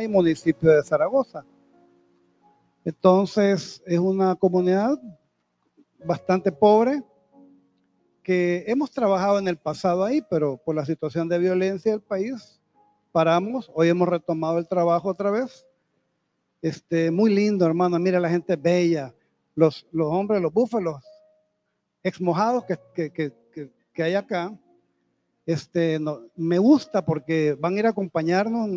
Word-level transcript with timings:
y 0.00 0.08
municipio 0.08 0.70
de 0.70 0.82
Zaragoza. 0.82 1.44
Entonces, 2.82 3.82
es 3.84 3.98
una 3.98 4.34
comunidad 4.34 4.98
bastante 6.02 6.50
pobre 6.50 7.02
que 8.22 8.64
hemos 8.66 8.90
trabajado 8.90 9.38
en 9.38 9.48
el 9.48 9.58
pasado 9.58 10.02
ahí, 10.02 10.22
pero 10.30 10.56
por 10.56 10.74
la 10.74 10.86
situación 10.86 11.28
de 11.28 11.38
violencia 11.38 11.92
del 11.92 12.00
país, 12.00 12.58
paramos. 13.12 13.70
Hoy 13.74 13.88
hemos 13.88 14.08
retomado 14.08 14.58
el 14.58 14.66
trabajo 14.66 15.10
otra 15.10 15.30
vez. 15.30 15.66
Este, 16.62 17.10
muy 17.10 17.34
lindo, 17.34 17.66
hermano. 17.66 17.98
Mira 17.98 18.18
la 18.18 18.30
gente 18.30 18.56
bella, 18.56 19.14
los, 19.54 19.86
los 19.92 20.06
hombres, 20.06 20.40
los 20.40 20.52
búfalos 20.52 21.02
exmojados 22.02 22.64
que, 22.64 22.78
que, 22.94 23.12
que, 23.12 23.70
que 23.92 24.02
hay 24.02 24.14
acá. 24.14 24.56
Este, 25.44 25.98
no, 25.98 26.20
me 26.34 26.58
gusta 26.58 27.04
porque 27.04 27.54
van 27.60 27.74
a 27.74 27.78
ir 27.80 27.86
a 27.86 27.90
acompañarnos 27.90 28.70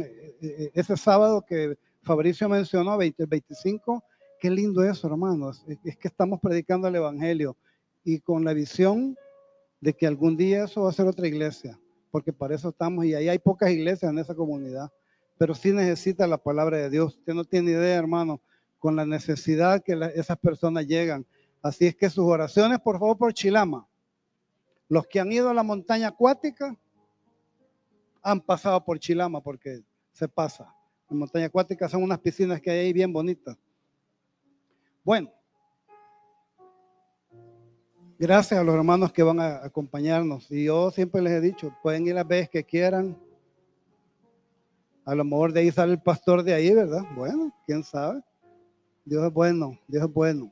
ese 0.73 0.97
sábado 0.97 1.43
que 1.45 1.77
Fabricio 2.01 2.47
mencionó, 2.47 2.97
20, 2.97 3.25
25. 3.25 4.03
Qué 4.39 4.49
lindo 4.49 4.83
eso, 4.83 5.07
hermanos. 5.07 5.65
Es 5.83 5.97
que 5.97 6.07
estamos 6.07 6.39
predicando 6.39 6.87
el 6.87 6.95
Evangelio 6.95 7.57
y 8.03 8.19
con 8.19 8.45
la 8.45 8.53
visión 8.53 9.17
de 9.81 9.93
que 9.93 10.07
algún 10.07 10.37
día 10.37 10.65
eso 10.65 10.83
va 10.83 10.89
a 10.89 10.93
ser 10.93 11.07
otra 11.07 11.27
iglesia, 11.27 11.79
porque 12.11 12.31
para 12.31 12.55
eso 12.55 12.69
estamos 12.69 13.05
y 13.05 13.13
ahí 13.13 13.29
hay 13.29 13.39
pocas 13.39 13.71
iglesias 13.71 14.11
en 14.11 14.19
esa 14.19 14.35
comunidad, 14.35 14.91
pero 15.37 15.55
sí 15.55 15.71
necesita 15.71 16.27
la 16.27 16.37
palabra 16.37 16.77
de 16.77 16.89
Dios. 16.89 17.15
Usted 17.17 17.33
no 17.33 17.43
tiene 17.43 17.71
idea, 17.71 17.95
hermano, 17.95 18.39
con 18.79 18.95
la 18.95 19.05
necesidad 19.05 19.83
que 19.83 19.99
esas 20.15 20.37
personas 20.37 20.85
llegan. 20.85 21.25
Así 21.61 21.87
es 21.87 21.95
que 21.95 22.09
sus 22.09 22.25
oraciones, 22.25 22.79
por 22.79 22.99
favor, 22.99 23.17
por 23.17 23.33
Chilama. 23.33 23.87
Los 24.87 25.07
que 25.07 25.19
han 25.19 25.31
ido 25.31 25.49
a 25.49 25.53
la 25.53 25.63
montaña 25.63 26.09
acuática 26.09 26.77
han 28.21 28.41
pasado 28.41 28.83
por 28.83 28.99
Chilama 28.99 29.41
porque 29.41 29.81
se 30.15 30.29
pasa. 30.29 30.73
La 31.09 31.15
montaña 31.15 31.45
acuática 31.45 31.87
son 31.89 32.01
unas 32.01 32.19
piscinas 32.19 32.61
que 32.61 32.71
hay 32.71 32.79
ahí 32.79 32.93
bien 32.93 33.11
bonitas. 33.11 33.57
Bueno, 35.03 35.29
gracias 38.17 38.59
a 38.59 38.63
los 38.63 38.73
hermanos 38.73 39.11
que 39.11 39.21
van 39.21 39.39
a 39.39 39.63
acompañarnos. 39.63 40.49
Y 40.49 40.65
yo 40.65 40.89
siempre 40.89 41.21
les 41.21 41.33
he 41.33 41.41
dicho, 41.41 41.75
pueden 41.83 42.07
ir 42.07 42.15
las 42.15 42.27
veces 42.27 42.49
que 42.49 42.63
quieran. 42.63 43.15
A 45.03 45.13
lo 45.13 45.23
mejor 45.25 45.51
de 45.51 45.59
ahí 45.59 45.71
sale 45.71 45.91
el 45.91 46.01
pastor 46.01 46.41
de 46.43 46.53
ahí, 46.53 46.73
¿verdad? 46.73 47.03
Bueno, 47.15 47.53
quién 47.65 47.83
sabe. 47.83 48.23
Dios 49.03 49.23
es 49.25 49.33
bueno, 49.33 49.77
Dios 49.87 50.05
es 50.05 50.13
bueno. 50.13 50.51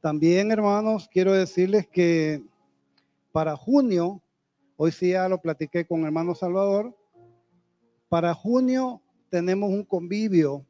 También, 0.00 0.50
hermanos, 0.52 1.10
quiero 1.12 1.32
decirles 1.32 1.86
que 1.86 2.42
para 3.32 3.56
junio, 3.56 4.22
hoy 4.76 4.92
sí 4.92 5.10
ya 5.10 5.28
lo 5.28 5.42
platiqué 5.42 5.84
con 5.84 6.04
hermano 6.04 6.34
Salvador, 6.34 6.96
para 8.10 8.34
junio 8.34 9.00
tenemos 9.30 9.70
un 9.70 9.84
convivio 9.84 10.66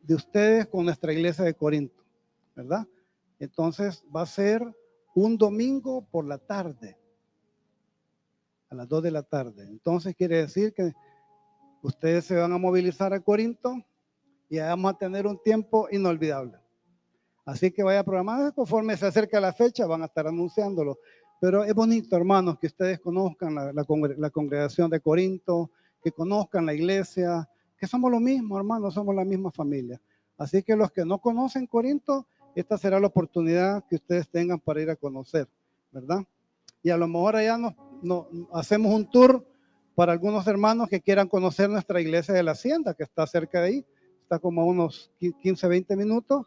de 0.00 0.14
ustedes 0.14 0.68
con 0.68 0.84
nuestra 0.84 1.12
iglesia 1.12 1.44
de 1.44 1.54
Corinto, 1.54 2.04
¿verdad? 2.54 2.86
Entonces 3.40 4.04
va 4.14 4.22
a 4.22 4.26
ser 4.26 4.62
un 5.16 5.36
domingo 5.36 6.06
por 6.08 6.24
la 6.24 6.38
tarde, 6.38 6.96
a 8.70 8.76
las 8.76 8.88
2 8.88 9.02
de 9.02 9.10
la 9.10 9.24
tarde. 9.24 9.64
Entonces 9.64 10.14
quiere 10.14 10.36
decir 10.36 10.72
que 10.72 10.92
ustedes 11.82 12.24
se 12.26 12.36
van 12.36 12.52
a 12.52 12.58
movilizar 12.58 13.12
a 13.12 13.18
Corinto 13.18 13.74
y 14.48 14.60
vamos 14.60 14.94
a 14.94 14.98
tener 14.98 15.26
un 15.26 15.42
tiempo 15.42 15.88
inolvidable. 15.90 16.60
Así 17.44 17.72
que 17.72 17.82
vaya 17.82 18.04
programando 18.04 18.54
conforme 18.54 18.96
se 18.96 19.06
acerca 19.06 19.40
la 19.40 19.52
fecha, 19.52 19.84
van 19.86 20.02
a 20.02 20.06
estar 20.06 20.28
anunciándolo. 20.28 21.00
Pero 21.40 21.64
es 21.64 21.74
bonito, 21.74 22.16
hermanos, 22.16 22.58
que 22.58 22.66
ustedes 22.66 22.98
conozcan 23.00 23.54
la, 23.54 23.72
la, 23.72 24.30
congregación 24.30 24.90
de 24.90 25.00
Corinto, 25.00 25.70
que 26.02 26.10
conozcan 26.12 26.66
la 26.66 26.74
iglesia, 26.74 27.48
que 27.78 27.86
somos 27.86 28.10
lo 28.10 28.20
mismo, 28.20 28.56
hermanos, 28.56 28.94
somos 28.94 29.14
la 29.14 29.24
misma 29.24 29.50
familia. 29.50 30.00
Así 30.38 30.62
que 30.62 30.76
los 30.76 30.90
que 30.90 31.04
no 31.04 31.18
conocen 31.18 31.66
Corinto, 31.66 32.26
esta 32.54 32.78
será 32.78 32.98
la 32.98 33.08
oportunidad 33.08 33.84
que 33.88 33.96
ustedes 33.96 34.28
tengan 34.28 34.58
para 34.58 34.80
ir 34.80 34.90
a 34.90 34.96
conocer, 34.96 35.46
¿verdad? 35.92 36.24
Y 36.82 36.90
a 36.90 36.96
lo 36.96 37.06
mejor 37.06 37.36
allá 37.36 37.58
nos, 37.58 37.74
hacemos 38.52 38.94
un 38.94 39.10
tour 39.10 39.46
para 39.94 40.12
algunos 40.12 40.46
hermanos 40.46 40.88
que 40.88 41.00
quieran 41.00 41.28
conocer 41.28 41.68
nuestra 41.68 42.00
iglesia 42.00 42.32
de 42.32 42.42
la 42.42 42.52
hacienda, 42.52 42.94
que 42.94 43.02
está 43.02 43.26
cerca 43.26 43.60
de 43.60 43.66
ahí, 43.66 43.86
está 44.22 44.38
como 44.38 44.62
a 44.62 44.64
unos 44.64 45.10
15, 45.18 45.68
20 45.68 45.96
minutos 45.96 46.46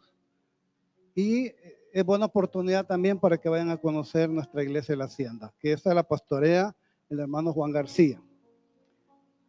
y 1.14 1.52
es 1.92 2.04
buena 2.04 2.26
oportunidad 2.26 2.86
también 2.86 3.18
para 3.18 3.38
que 3.38 3.48
vayan 3.48 3.70
a 3.70 3.76
conocer 3.76 4.28
nuestra 4.30 4.62
iglesia 4.62 4.92
de 4.92 4.98
la 4.98 5.04
Hacienda, 5.06 5.52
que 5.58 5.72
esa 5.72 5.90
es 5.90 5.94
la 5.94 6.02
pastorea 6.02 6.74
el 7.08 7.20
hermano 7.20 7.52
Juan 7.52 7.72
García. 7.72 8.22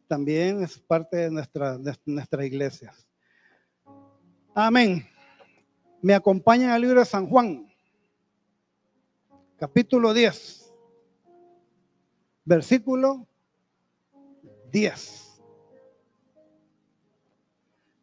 También 0.07 0.63
es 0.63 0.79
parte 0.79 1.17
de, 1.17 1.31
nuestra, 1.31 1.77
de 1.77 1.95
nuestras 2.05 2.45
iglesias. 2.45 3.07
Amén. 4.53 5.07
Me 6.01 6.13
acompaña 6.13 6.73
al 6.73 6.81
libro 6.81 6.99
de 6.99 7.05
San 7.05 7.27
Juan, 7.27 7.71
capítulo 9.57 10.13
10, 10.13 10.73
versículo 12.43 13.27
10. 14.71 15.30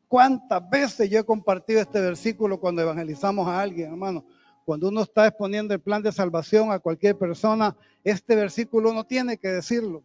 ¿Cuántas 0.09 0.69
veces 0.71 1.11
yo 1.11 1.21
he 1.21 1.25
compartido 1.25 1.81
este 1.81 2.01
versículo 2.01 2.59
cuando 2.59 2.81
evangelizamos 2.81 3.47
a 3.47 3.61
alguien, 3.61 3.91
hermano? 3.91 4.25
Cuando 4.65 4.89
uno 4.89 5.03
está 5.03 5.27
exponiendo 5.27 5.75
el 5.75 5.81
plan 5.81 6.03
de 6.03 6.13
salvación 6.13 6.73
a 6.73 6.79
cualquier 6.79 7.17
persona, 7.17 7.77
este 8.03 8.35
versículo 8.35 8.93
no 8.93 9.05
tiene 9.05 9.37
que 9.37 9.49
decirlo. 9.49 10.03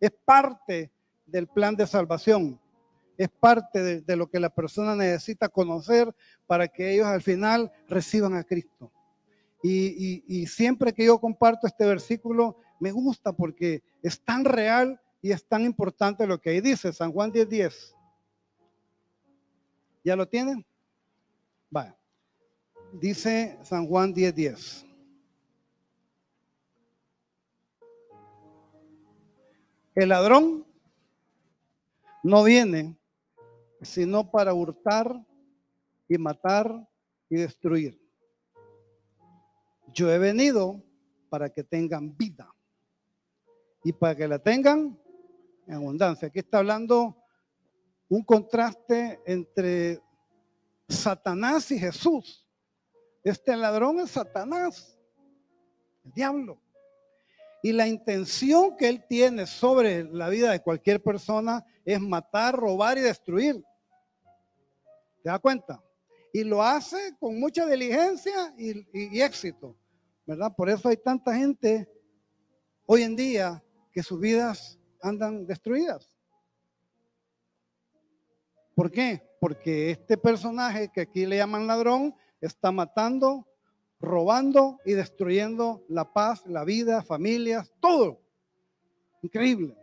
Es 0.00 0.10
parte 0.24 0.90
del 1.26 1.46
plan 1.46 1.76
de 1.76 1.86
salvación. 1.86 2.58
Es 3.18 3.28
parte 3.28 4.00
de, 4.00 4.16
lo 4.16 4.30
que 4.30 4.40
la 4.40 4.48
persona 4.48 4.94
necesita 4.94 5.48
conocer 5.48 6.14
para 6.46 6.68
que 6.68 6.94
ellos 6.94 7.06
al 7.06 7.20
final 7.20 7.70
reciban 7.88 8.34
a 8.34 8.44
Cristo. 8.44 8.92
Y, 9.62 10.46
siempre 10.46 10.92
que 10.92 11.04
yo 11.04 11.18
comparto 11.18 11.66
este 11.66 11.84
versículo, 11.84 12.56
me 12.78 12.92
gusta 12.92 13.32
porque 13.32 13.82
es 14.02 14.22
tan 14.22 14.44
real 14.44 15.00
y 15.20 15.32
es 15.32 15.44
tan 15.46 15.64
importante 15.64 16.26
lo 16.26 16.40
que 16.40 16.50
ahí 16.50 16.60
dice 16.60 16.92
San 16.92 17.12
Juan 17.12 17.32
10:10. 17.32 17.48
10. 17.48 17.97
¿Ya 20.08 20.16
lo 20.16 20.26
tienen? 20.26 20.64
Va. 21.76 21.94
Dice 22.94 23.58
San 23.62 23.86
Juan 23.86 24.14
10:10. 24.14 24.34
10. 24.34 24.86
El 29.94 30.08
ladrón 30.08 30.66
no 32.22 32.42
viene 32.42 32.96
sino 33.82 34.30
para 34.30 34.54
hurtar 34.54 35.14
y 36.08 36.16
matar 36.16 36.88
y 37.28 37.36
destruir. 37.36 38.00
Yo 39.92 40.10
he 40.10 40.18
venido 40.18 40.82
para 41.28 41.50
que 41.50 41.64
tengan 41.64 42.16
vida 42.16 42.50
y 43.84 43.92
para 43.92 44.16
que 44.16 44.26
la 44.26 44.38
tengan 44.38 44.98
en 45.66 45.74
abundancia. 45.74 46.28
Aquí 46.28 46.38
está 46.38 46.60
hablando 46.60 47.14
un 48.08 48.22
contraste 48.22 49.20
entre 49.26 50.00
Satanás 50.88 51.70
y 51.70 51.78
Jesús. 51.78 52.46
Este 53.22 53.56
ladrón 53.56 54.00
es 54.00 54.10
Satanás, 54.10 54.98
el 56.04 56.12
diablo. 56.12 56.60
Y 57.62 57.72
la 57.72 57.86
intención 57.86 58.76
que 58.76 58.88
él 58.88 59.04
tiene 59.08 59.46
sobre 59.46 60.04
la 60.04 60.28
vida 60.28 60.52
de 60.52 60.62
cualquier 60.62 61.02
persona 61.02 61.64
es 61.84 62.00
matar, 62.00 62.54
robar 62.54 62.96
y 62.96 63.02
destruir. 63.02 63.62
¿Te 65.22 65.28
das 65.28 65.40
cuenta? 65.40 65.82
Y 66.32 66.44
lo 66.44 66.62
hace 66.62 67.16
con 67.18 67.38
mucha 67.38 67.66
diligencia 67.66 68.54
y, 68.56 68.86
y 68.92 69.20
éxito, 69.20 69.76
¿verdad? 70.24 70.54
Por 70.56 70.70
eso 70.70 70.88
hay 70.88 70.96
tanta 70.96 71.34
gente 71.34 71.90
hoy 72.86 73.02
en 73.02 73.16
día 73.16 73.62
que 73.92 74.02
sus 74.02 74.20
vidas 74.20 74.78
andan 75.02 75.44
destruidas. 75.46 76.17
¿Por 78.78 78.92
qué? 78.92 79.28
Porque 79.40 79.90
este 79.90 80.16
personaje 80.16 80.88
que 80.94 81.00
aquí 81.00 81.26
le 81.26 81.38
llaman 81.38 81.66
ladrón 81.66 82.14
está 82.40 82.70
matando, 82.70 83.44
robando 83.98 84.78
y 84.84 84.92
destruyendo 84.92 85.84
la 85.88 86.12
paz, 86.12 86.46
la 86.46 86.62
vida, 86.62 87.02
familias, 87.02 87.72
todo. 87.80 88.20
Increíble. 89.20 89.76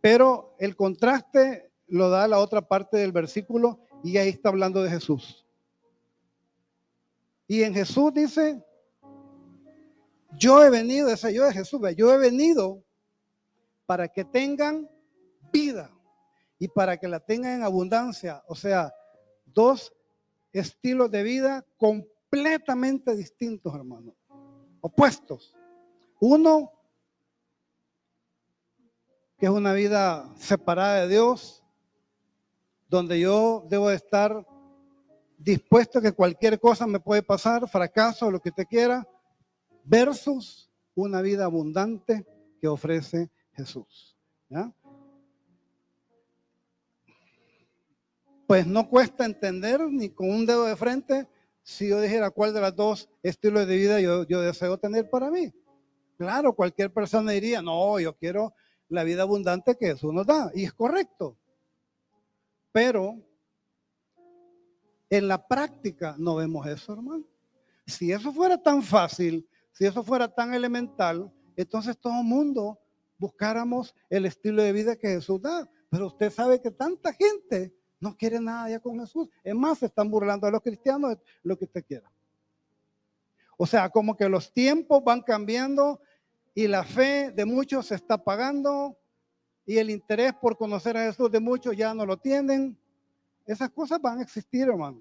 Pero 0.00 0.54
el 0.60 0.76
contraste 0.76 1.72
lo 1.88 2.08
da 2.08 2.28
la 2.28 2.38
otra 2.38 2.62
parte 2.62 2.98
del 2.98 3.10
versículo 3.10 3.80
y 4.04 4.16
ahí 4.16 4.28
está 4.28 4.50
hablando 4.50 4.80
de 4.84 4.90
Jesús. 4.90 5.44
Y 7.48 7.64
en 7.64 7.74
Jesús 7.74 8.14
dice, 8.14 8.64
yo 10.38 10.62
he 10.62 10.70
venido, 10.70 11.08
ese 11.08 11.34
yo 11.34 11.44
de 11.46 11.52
Jesús, 11.52 11.80
yo 11.96 12.14
he 12.14 12.18
venido 12.18 12.84
para 13.86 14.06
que 14.06 14.24
tengan 14.24 14.88
vida 15.52 15.90
y 16.62 16.68
para 16.68 16.96
que 16.96 17.08
la 17.08 17.18
tengan 17.18 17.54
en 17.56 17.62
abundancia. 17.64 18.40
O 18.46 18.54
sea, 18.54 18.94
dos 19.46 19.92
estilos 20.52 21.10
de 21.10 21.24
vida 21.24 21.66
completamente 21.76 23.16
distintos, 23.16 23.74
hermano. 23.74 24.14
Opuestos. 24.80 25.56
Uno 26.20 26.70
que 29.36 29.46
es 29.46 29.50
una 29.50 29.72
vida 29.72 30.32
separada 30.36 31.00
de 31.00 31.08
Dios, 31.08 31.64
donde 32.88 33.18
yo 33.18 33.66
debo 33.68 33.90
estar 33.90 34.46
dispuesto 35.38 35.98
a 35.98 36.02
que 36.02 36.12
cualquier 36.12 36.60
cosa 36.60 36.86
me 36.86 37.00
puede 37.00 37.24
pasar, 37.24 37.68
fracaso, 37.68 38.30
lo 38.30 38.38
que 38.38 38.50
usted 38.50 38.68
quiera, 38.70 39.04
versus 39.82 40.70
una 40.94 41.22
vida 41.22 41.46
abundante 41.46 42.24
que 42.60 42.68
ofrece 42.68 43.32
Jesús. 43.52 44.16
Pues 48.46 48.66
no 48.66 48.88
cuesta 48.88 49.24
entender 49.24 49.80
ni 49.90 50.10
con 50.10 50.30
un 50.30 50.46
dedo 50.46 50.64
de 50.64 50.76
frente 50.76 51.28
si 51.62 51.88
yo 51.88 52.00
dijera 52.00 52.30
cuál 52.30 52.52
de 52.52 52.60
las 52.60 52.74
dos 52.74 53.08
estilos 53.22 53.66
de 53.66 53.76
vida 53.76 54.00
yo, 54.00 54.24
deseo 54.24 54.78
tener 54.78 55.08
para 55.08 55.30
mí. 55.30 55.52
Claro, 56.18 56.54
cualquier 56.54 56.92
persona 56.92 57.32
diría, 57.32 57.62
no, 57.62 57.98
yo 58.00 58.16
quiero 58.16 58.54
la 58.88 59.04
vida 59.04 59.22
abundante 59.22 59.76
que 59.76 59.86
Jesús 59.86 60.12
nos 60.12 60.26
da. 60.26 60.50
Y 60.54 60.64
es 60.64 60.72
correcto. 60.72 61.36
Pero 62.72 63.16
en 65.08 65.28
la 65.28 65.46
práctica 65.46 66.14
no 66.18 66.36
vemos 66.36 66.66
eso, 66.66 66.92
hermano. 66.92 67.24
Si 67.86 68.12
eso 68.12 68.32
fuera 68.32 68.60
tan 68.60 68.82
fácil, 68.82 69.48
si 69.72 69.86
eso 69.86 70.02
fuera 70.02 70.28
tan 70.28 70.54
elemental, 70.54 71.32
entonces 71.56 71.98
todo 71.98 72.20
el 72.20 72.26
mundo 72.26 72.78
buscáramos 73.18 73.94
el 74.10 74.26
estilo 74.26 74.62
de 74.62 74.72
vida 74.72 74.96
que 74.96 75.08
Jesús 75.08 75.40
da. 75.40 75.68
Pero 75.90 76.06
usted 76.06 76.30
sabe 76.32 76.60
que 76.60 76.70
tanta 76.70 77.12
gente 77.12 77.74
no 78.02 78.16
quiere 78.16 78.40
nada 78.40 78.68
ya 78.68 78.80
con 78.80 78.98
Jesús. 78.98 79.28
Es 79.44 79.54
más, 79.54 79.78
se 79.78 79.86
están 79.86 80.10
burlando 80.10 80.46
de 80.46 80.52
los 80.52 80.60
cristianos, 80.60 81.16
lo 81.44 81.56
que 81.56 81.66
usted 81.66 81.84
quiera. 81.86 82.10
O 83.56 83.64
sea, 83.64 83.88
como 83.90 84.16
que 84.16 84.28
los 84.28 84.52
tiempos 84.52 85.04
van 85.04 85.22
cambiando 85.22 86.00
y 86.52 86.66
la 86.66 86.82
fe 86.82 87.30
de 87.30 87.44
muchos 87.44 87.86
se 87.86 87.94
está 87.94 88.18
pagando 88.18 88.98
y 89.64 89.78
el 89.78 89.88
interés 89.88 90.34
por 90.34 90.56
conocer 90.56 90.96
a 90.96 91.04
Jesús 91.04 91.30
de 91.30 91.38
muchos 91.38 91.76
ya 91.76 91.94
no 91.94 92.04
lo 92.04 92.16
tienen. 92.16 92.76
Esas 93.46 93.70
cosas 93.70 94.02
van 94.02 94.18
a 94.18 94.22
existir, 94.22 94.68
hermano. 94.68 95.00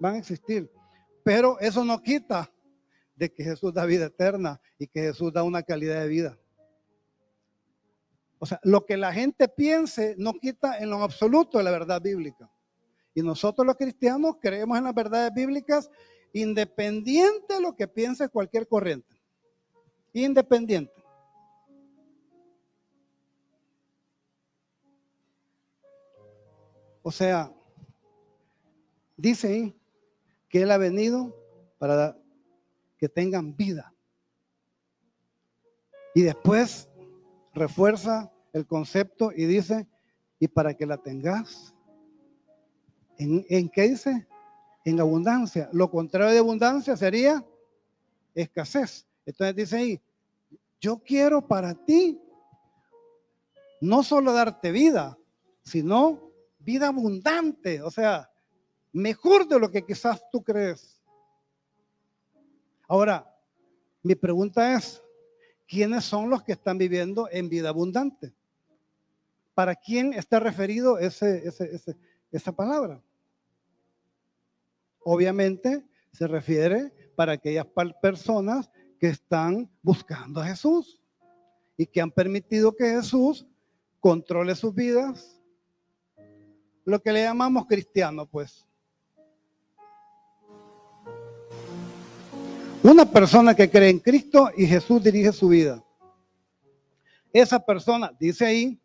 Van 0.00 0.14
a 0.16 0.18
existir. 0.18 0.68
Pero 1.22 1.60
eso 1.60 1.84
no 1.84 2.02
quita 2.02 2.50
de 3.14 3.32
que 3.32 3.44
Jesús 3.44 3.72
da 3.72 3.84
vida 3.84 4.06
eterna 4.06 4.60
y 4.78 4.88
que 4.88 5.00
Jesús 5.00 5.32
da 5.32 5.44
una 5.44 5.62
calidad 5.62 6.00
de 6.00 6.08
vida. 6.08 6.38
O 8.40 8.46
sea, 8.46 8.58
lo 8.64 8.84
que 8.84 8.96
la 8.96 9.12
gente 9.12 9.46
piense 9.46 10.16
no 10.18 10.32
quita 10.32 10.78
en 10.78 10.90
lo 10.90 11.02
absoluto 11.02 11.62
la 11.62 11.70
verdad 11.70 12.02
bíblica. 12.02 12.50
Y 13.14 13.22
nosotros 13.22 13.64
los 13.64 13.76
cristianos 13.76 14.38
creemos 14.40 14.76
en 14.76 14.84
las 14.84 14.94
verdades 14.94 15.32
bíblicas 15.32 15.88
independiente 16.32 17.54
de 17.54 17.60
lo 17.60 17.76
que 17.76 17.86
piense 17.86 18.28
cualquier 18.28 18.66
corriente 18.66 19.20
independiente. 20.12 20.92
O 27.02 27.10
sea, 27.10 27.52
dice 29.16 29.74
que 30.48 30.62
Él 30.62 30.70
ha 30.70 30.76
venido 30.76 31.34
para 31.78 32.16
que 32.98 33.08
tengan 33.08 33.56
vida. 33.56 33.94
Y 36.14 36.22
después 36.22 36.89
refuerza 37.54 38.32
el 38.52 38.66
concepto 38.66 39.32
y 39.34 39.44
dice, 39.44 39.86
y 40.38 40.48
para 40.48 40.74
que 40.74 40.86
la 40.86 40.96
tengas, 40.96 41.74
¿en, 43.18 43.44
en 43.48 43.68
qué 43.68 43.82
dice? 43.82 44.26
En 44.84 45.00
abundancia. 45.00 45.68
Lo 45.72 45.90
contrario 45.90 46.32
de 46.32 46.38
abundancia 46.38 46.96
sería 46.96 47.44
escasez. 48.34 49.06
Entonces 49.26 49.56
dice 49.56 49.76
ahí, 49.76 50.00
yo 50.80 50.98
quiero 50.98 51.46
para 51.46 51.74
ti 51.74 52.20
no 53.80 54.02
solo 54.02 54.32
darte 54.32 54.72
vida, 54.72 55.18
sino 55.62 56.30
vida 56.58 56.88
abundante, 56.88 57.82
o 57.82 57.90
sea, 57.90 58.30
mejor 58.92 59.46
de 59.46 59.58
lo 59.58 59.70
que 59.70 59.84
quizás 59.84 60.22
tú 60.30 60.42
crees. 60.42 61.00
Ahora, 62.88 63.26
mi 64.02 64.14
pregunta 64.14 64.74
es, 64.74 65.02
¿quiénes 65.70 66.04
son 66.04 66.28
los 66.28 66.42
que 66.42 66.52
están 66.52 66.78
viviendo 66.78 67.28
en 67.30 67.48
vida 67.48 67.68
abundante? 67.68 68.34
¿Para 69.54 69.76
quién 69.76 70.12
está 70.12 70.40
referido 70.40 70.98
ese, 70.98 71.44
esa 72.32 72.52
palabra? 72.52 73.00
Obviamente 75.04 75.86
se 76.12 76.26
refiere 76.26 76.92
para 77.14 77.32
aquellas 77.32 77.66
personas 78.02 78.68
que 78.98 79.06
están 79.06 79.70
buscando 79.80 80.40
a 80.40 80.46
Jesús 80.46 81.00
y 81.76 81.86
que 81.86 82.00
han 82.00 82.10
permitido 82.10 82.74
que 82.74 82.90
Jesús 82.90 83.46
controle 84.00 84.56
sus 84.56 84.74
vidas. 84.74 85.40
Lo 86.84 87.00
que 87.00 87.12
le 87.12 87.22
llamamos 87.22 87.66
cristiano, 87.66 88.26
pues. 88.26 88.66
Una 92.82 93.04
persona 93.04 93.54
que 93.54 93.70
cree 93.70 93.90
en 93.90 93.98
Cristo 93.98 94.50
y 94.56 94.66
Jesús 94.66 95.02
dirige 95.04 95.32
su 95.32 95.48
vida. 95.48 95.84
Esa 97.30 97.60
persona 97.64 98.10
dice 98.18 98.46
ahí 98.46 98.80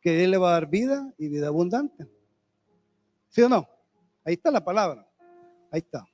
que 0.00 0.24
Él 0.24 0.30
le 0.30 0.38
va 0.38 0.48
a 0.48 0.52
dar 0.52 0.66
vida 0.66 1.12
y 1.18 1.28
vida 1.28 1.48
abundante. 1.48 2.08
¿Sí 3.28 3.42
o 3.42 3.48
no? 3.48 3.68
Ahí 4.24 4.34
está 4.34 4.50
la 4.50 4.64
palabra. 4.64 5.06
Ahí 5.70 5.80
está. 5.80 6.06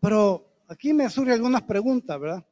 Pero 0.00 0.44
aquí 0.66 0.92
me 0.92 1.08
surgen 1.08 1.34
algunas 1.34 1.62
preguntas, 1.62 2.18
¿verdad? 2.18 2.44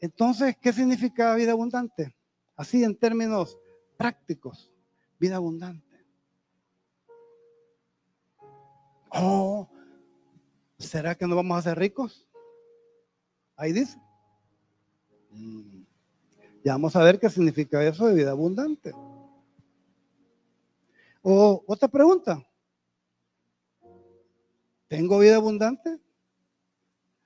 Entonces, 0.00 0.56
¿qué 0.60 0.72
significa 0.72 1.34
vida 1.34 1.52
abundante? 1.52 2.14
Así 2.54 2.84
en 2.84 2.96
términos 2.96 3.58
prácticos, 3.96 4.72
vida 5.18 5.36
abundante. 5.36 5.84
Oh, 9.10 9.68
¿será 10.78 11.14
que 11.14 11.26
no 11.26 11.36
vamos 11.36 11.58
a 11.58 11.62
ser 11.62 11.78
ricos? 11.78 12.26
Ahí 13.56 13.72
dice. 13.72 13.98
Mm, 15.30 15.82
ya 16.64 16.72
vamos 16.72 16.94
a 16.96 17.02
ver 17.02 17.18
qué 17.18 17.28
significa 17.28 17.84
eso 17.84 18.06
de 18.06 18.14
vida 18.14 18.30
abundante. 18.30 18.92
O 21.22 21.64
otra 21.66 21.88
pregunta. 21.88 22.44
¿Tengo 24.86 25.18
vida 25.18 25.36
abundante? 25.36 25.98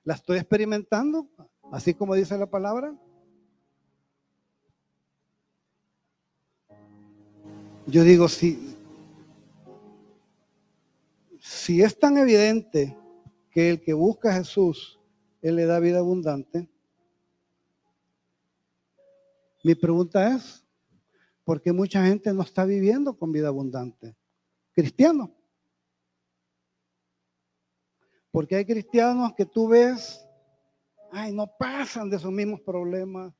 ¿La 0.03 0.15
estoy 0.15 0.37
experimentando? 0.37 1.29
Así 1.71 1.93
como 1.93 2.15
dice 2.15 2.37
la 2.37 2.47
palabra. 2.47 2.93
Yo 7.85 8.03
digo, 8.03 8.27
si, 8.27 8.75
si 11.39 11.81
es 11.81 11.97
tan 11.97 12.17
evidente 12.17 12.97
que 13.53 13.69
el 13.69 13.81
que 13.81 13.93
busca 13.93 14.31
a 14.31 14.33
Jesús, 14.33 14.99
Él 15.41 15.55
le 15.57 15.65
da 15.65 15.79
vida 15.79 15.99
abundante, 15.99 16.67
mi 19.63 19.75
pregunta 19.75 20.35
es, 20.35 20.65
¿por 21.45 21.61
qué 21.61 21.71
mucha 21.71 22.05
gente 22.05 22.33
no 22.33 22.41
está 22.41 22.65
viviendo 22.65 23.17
con 23.17 23.31
vida 23.31 23.47
abundante? 23.47 24.15
Cristiano. 24.73 25.33
Porque 28.31 28.55
hay 28.55 28.65
cristianos 28.65 29.33
que 29.35 29.45
tú 29.45 29.69
ves, 29.69 30.27
ay, 31.11 31.31
no 31.31 31.47
pasan 31.57 32.09
de 32.09 32.19
sus 32.19 32.31
mismos 32.31 32.59
problemas, 32.61 33.31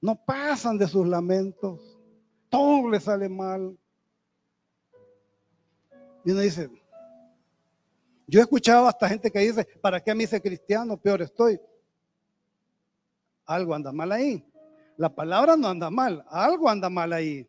no 0.00 0.22
pasan 0.22 0.76
de 0.76 0.86
sus 0.86 1.06
lamentos, 1.08 1.98
todo 2.50 2.88
les 2.90 3.04
sale 3.04 3.28
mal. 3.28 3.76
Y 6.24 6.30
uno 6.30 6.40
dice, 6.40 6.70
yo 8.26 8.40
he 8.40 8.42
escuchado 8.42 8.86
hasta 8.86 9.08
gente 9.08 9.30
que 9.30 9.38
dice, 9.40 9.64
¿para 9.80 10.00
qué 10.00 10.14
me 10.14 10.24
hice 10.24 10.40
cristiano? 10.40 10.96
Peor 10.96 11.22
estoy. 11.22 11.60
Algo 13.44 13.74
anda 13.74 13.92
mal 13.92 14.12
ahí. 14.12 14.44
La 14.96 15.14
palabra 15.14 15.56
no 15.56 15.68
anda 15.68 15.90
mal, 15.90 16.24
algo 16.28 16.68
anda 16.68 16.88
mal 16.88 17.12
ahí 17.12 17.48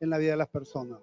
en 0.00 0.10
la 0.10 0.18
vida 0.18 0.32
de 0.32 0.36
las 0.36 0.48
personas. 0.48 1.00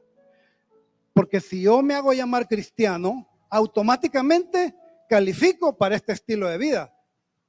Porque 1.14 1.42
si 1.42 1.62
yo 1.62 1.82
me 1.82 1.94
hago 1.94 2.14
llamar 2.14 2.48
cristiano, 2.48 3.28
automáticamente 3.50 4.74
califico 5.10 5.78
para 5.78 5.96
este 5.96 6.14
estilo 6.14 6.48
de 6.48 6.58
vida, 6.58 6.96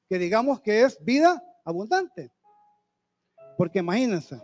que 0.08 0.18
digamos 0.18 0.60
que 0.60 0.82
es 0.82 1.02
vida 1.04 1.42
abundante. 1.64 2.32
Porque 3.56 3.78
imagínense, 3.78 4.40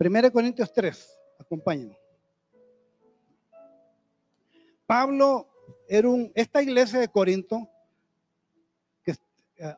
1 0.00 0.32
Corintios 0.32 0.72
3, 0.72 1.18
acompáñenme. 1.38 1.96
Pablo 4.86 5.46
era 5.88 6.08
un, 6.08 6.30
esta 6.34 6.62
iglesia 6.62 7.00
de 7.00 7.08
Corinto, 7.08 7.68
que 9.04 9.14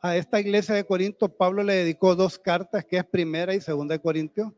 a 0.03 0.17
esta 0.17 0.41
iglesia 0.41 0.75
de 0.75 0.85
Corinto 0.85 1.29
Pablo 1.29 1.63
le 1.63 1.75
dedicó 1.75 2.15
dos 2.15 2.39
cartas, 2.39 2.85
que 2.85 2.99
es 2.99 3.05
primera 3.05 3.55
y 3.55 3.61
segunda 3.61 3.95
de 3.95 4.01
Corintios. 4.01 4.53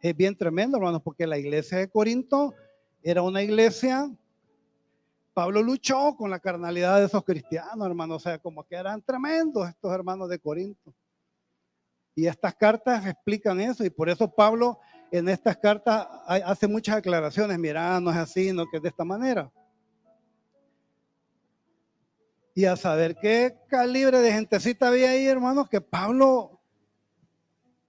Es 0.00 0.16
bien 0.16 0.36
tremendo, 0.36 0.76
hermanos, 0.76 1.02
porque 1.02 1.26
la 1.26 1.38
iglesia 1.38 1.78
de 1.78 1.88
Corinto 1.88 2.54
era 3.02 3.22
una 3.22 3.42
iglesia 3.42 4.10
Pablo 5.32 5.62
luchó 5.62 6.16
con 6.16 6.30
la 6.30 6.40
carnalidad 6.40 6.98
de 6.98 7.06
esos 7.06 7.24
cristianos, 7.24 7.86
hermanos, 7.86 8.16
o 8.16 8.20
sea, 8.20 8.38
como 8.38 8.64
que 8.64 8.74
eran 8.74 9.00
tremendos 9.00 9.68
estos 9.68 9.92
hermanos 9.92 10.28
de 10.28 10.38
Corinto. 10.38 10.92
Y 12.14 12.26
estas 12.26 12.54
cartas 12.54 13.06
explican 13.06 13.60
eso 13.60 13.84
y 13.84 13.90
por 13.90 14.10
eso 14.10 14.30
Pablo 14.30 14.78
en 15.12 15.28
estas 15.28 15.56
cartas 15.56 16.06
hace 16.26 16.66
muchas 16.66 16.96
aclaraciones. 16.96 17.58
Mira, 17.58 17.98
no 18.00 18.10
es 18.10 18.16
así, 18.16 18.52
no 18.52 18.66
que 18.70 18.78
es 18.78 18.82
de 18.82 18.88
esta 18.88 19.04
manera. 19.04 19.50
Y 22.54 22.64
a 22.64 22.76
saber 22.76 23.16
qué 23.20 23.56
calibre 23.68 24.20
de 24.20 24.32
gentecita 24.32 24.88
había 24.88 25.10
ahí, 25.10 25.26
hermanos, 25.26 25.68
que 25.68 25.80
Pablo 25.80 26.60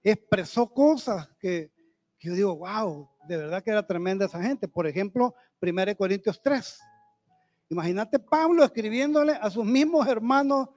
expresó 0.02 0.72
cosas 0.72 1.28
que, 1.40 1.70
que 2.18 2.28
yo 2.28 2.34
digo, 2.34 2.56
wow, 2.56 3.08
de 3.26 3.36
verdad 3.36 3.62
que 3.62 3.70
era 3.70 3.86
tremenda 3.86 4.26
esa 4.26 4.42
gente. 4.42 4.68
Por 4.68 4.86
ejemplo, 4.86 5.34
1 5.60 5.96
Corintios 5.96 6.40
3. 6.42 6.80
Imagínate 7.70 8.18
Pablo 8.18 8.64
escribiéndole 8.64 9.32
a 9.32 9.48
sus 9.50 9.64
mismos 9.64 10.06
hermanos 10.06 10.68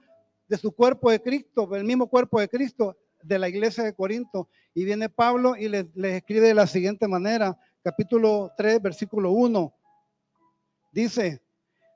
de 0.48 0.56
su 0.56 0.72
cuerpo 0.72 1.10
de 1.10 1.20
Cristo, 1.20 1.66
del 1.66 1.84
mismo 1.84 2.08
cuerpo 2.08 2.40
de 2.40 2.48
Cristo, 2.48 2.96
de 3.22 3.38
la 3.38 3.48
iglesia 3.48 3.84
de 3.84 3.94
Corinto. 3.94 4.48
Y 4.74 4.84
viene 4.84 5.08
Pablo 5.08 5.56
y 5.56 5.68
les, 5.68 5.86
escribe 5.94 6.48
de 6.48 6.54
la 6.54 6.66
siguiente 6.66 7.08
manera, 7.08 7.58
capítulo 7.82 8.52
3, 8.56 8.80
versículo 8.80 9.32
1. 9.32 9.74
Dice, 10.92 11.42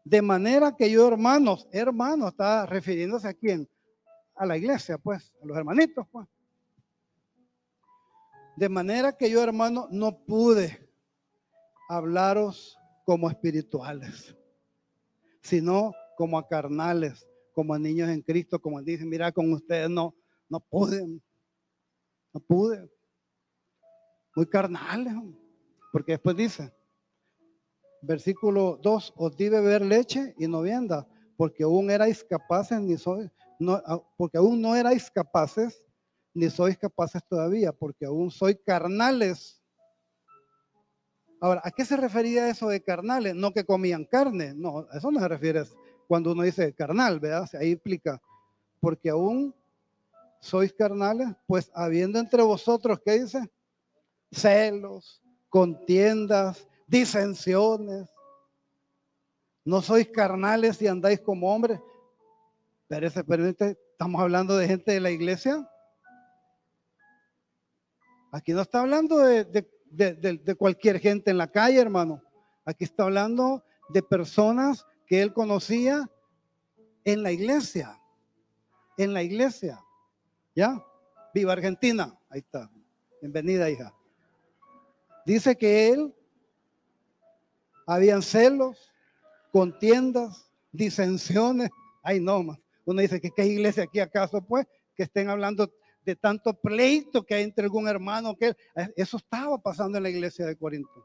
de 0.05 0.23
manera 0.23 0.77
que 0.77 0.91
yo, 0.91 1.09
hermanos, 1.09 1.69
hermanos, 1.73 2.31
está 2.31 2.67
refiriéndose 2.67 3.29
a 3.29 3.35
quién? 3.35 3.69
A 4.35 4.47
la 4.47 4.57
iglesia, 4.57 4.99
pues, 4.99 5.33
a 5.43 5.47
los 5.47 5.57
hermanitos, 5.57 6.07
pues. 6.11 6.27
De 8.57 8.69
manera 8.69 9.17
que 9.17 9.31
yo, 9.31 9.43
hermano, 9.43 9.89
no 9.91 10.25
pude 10.25 10.89
hablaros 11.89 12.79
como 13.05 13.29
espirituales, 13.29 14.37
sino 15.43 15.95
como 16.17 16.39
a 16.39 16.47
carnales, 16.47 17.27
como 17.53 17.75
a 17.75 17.79
niños 17.79 18.09
en 18.09 18.23
Cristo, 18.23 18.61
como 18.61 18.81
dicen, 18.83 19.09
mira, 19.09 19.33
con 19.33 19.53
ustedes 19.53 19.91
no, 19.91 20.15
no 20.49 20.61
pude, 20.61 21.05
no 22.33 22.41
pude. 22.41 22.91
Muy 24.37 24.47
carnales, 24.47 25.15
porque 25.93 26.13
después 26.13 26.37
dice, 26.37 26.73
versículo 28.03 28.79
2, 28.83 29.15
os 29.17 29.37
di 29.37 29.49
beber 29.49 29.83
leche 29.83 30.35
y 30.39 30.47
no 30.47 30.63
vienda, 30.63 31.07
porque 31.37 31.65
aún 31.65 31.91
erais 31.91 32.25
capaces, 32.25 32.81
ni 32.81 32.97
sois, 32.97 33.31
no, 33.59 33.83
porque 34.17 34.39
aún 34.39 34.61
no 34.61 34.75
erais 34.75 35.11
capaces, 35.11 35.83
ni 36.35 36.49
sois 36.51 36.77
capaces 36.79 37.23
todavía, 37.29 37.73
porque 37.73 38.07
aún 38.07 38.31
sois 38.31 38.57
carnales. 38.65 39.63
Ahora, 41.41 41.63
¿a 41.65 41.71
qué 41.71 41.85
se 41.85 41.97
refería 41.97 42.49
eso 42.49 42.69
de 42.69 42.83
carnales? 42.83 43.35
No 43.35 43.53
que 43.53 43.65
comían 43.65 44.05
carne, 44.05 44.53
no, 44.55 44.87
a 44.91 44.99
eso 44.99 45.11
no 45.11 45.21
se 45.21 45.29
refiere 45.29 45.65
cuando 46.07 46.33
uno 46.33 46.43
dice 46.43 46.75
carnal, 46.75 47.21
¿verdad? 47.21 47.49
Ahí 47.59 47.71
implica, 47.71 48.21
porque 48.81 49.11
aún 49.11 49.55
sois 50.41 50.73
carnales, 50.73 51.29
pues 51.47 51.71
habiendo 51.75 52.19
entre 52.19 52.43
vosotros, 52.43 53.01
¿qué 53.05 53.21
dice? 53.21 53.51
Celos, 54.33 55.23
contiendas, 55.49 56.67
disensiones. 56.91 58.09
No 59.65 59.81
sois 59.81 60.09
carnales 60.09 60.83
y 60.83 60.89
andáis 60.89 61.21
como 61.21 61.55
hombres. 61.55 61.81
Pero 62.89 63.07
ese 63.07 63.23
permite, 63.23 63.79
estamos 63.93 64.21
hablando 64.21 64.57
de 64.57 64.67
gente 64.67 64.93
de 64.93 65.01
la 65.01 65.11
iglesia. 65.11 65.67
Aquí 68.33 68.53
no 68.53 68.63
está 68.63 68.81
hablando 68.81 69.19
de, 69.19 69.45
de 69.91 70.55
cualquier 70.57 70.99
gente 70.99 71.31
en 71.31 71.39
la 71.39 71.51
calle, 71.51 71.81
hermano. 71.81 72.23
Aquí 72.65 72.85
está 72.85 73.05
hablando 73.05 73.65
de 73.89 74.03
personas 74.03 74.87
que 75.07 75.23
él 75.23 75.33
conocía 75.33 76.11
en 77.05 77.23
la 77.23 77.33
iglesia, 77.33 78.01
en 78.97 79.13
la 79.13 79.23
iglesia. 79.23 79.81
¿Ya? 80.55 80.85
Viva 81.33 81.53
Argentina. 81.53 82.19
Ahí 82.29 82.41
está. 82.41 82.71
Bienvenida, 83.21 83.71
hija. 83.71 83.95
Dice 85.25 85.57
que 85.57 85.91
él 85.91 86.15
habían 87.91 88.23
celos, 88.23 88.93
contiendas, 89.53 90.49
disensiones. 90.71 91.71
Ay, 92.05 92.21
no, 92.21 92.43
más. 92.45 92.59
Uno 92.85 93.01
dice 93.01 93.21
que 93.21 93.33
qué 93.33 93.45
iglesia 93.45 93.83
aquí 93.83 93.99
acaso, 93.99 94.41
pues, 94.47 94.65
que 94.95 95.03
estén 95.03 95.29
hablando 95.29 95.73
de 96.05 96.15
tanto 96.15 96.55
pleito 96.55 97.25
que 97.25 97.35
hay 97.35 97.43
entre 97.43 97.65
algún 97.65 97.89
hermano 97.89 98.37
que 98.37 98.55
eso 98.97 99.17
estaba 99.17 99.59
pasando 99.59 99.99
en 99.99 100.05
la 100.05 100.11
iglesia 100.11 100.47
de 100.47 100.57
Corinto. 100.57 101.05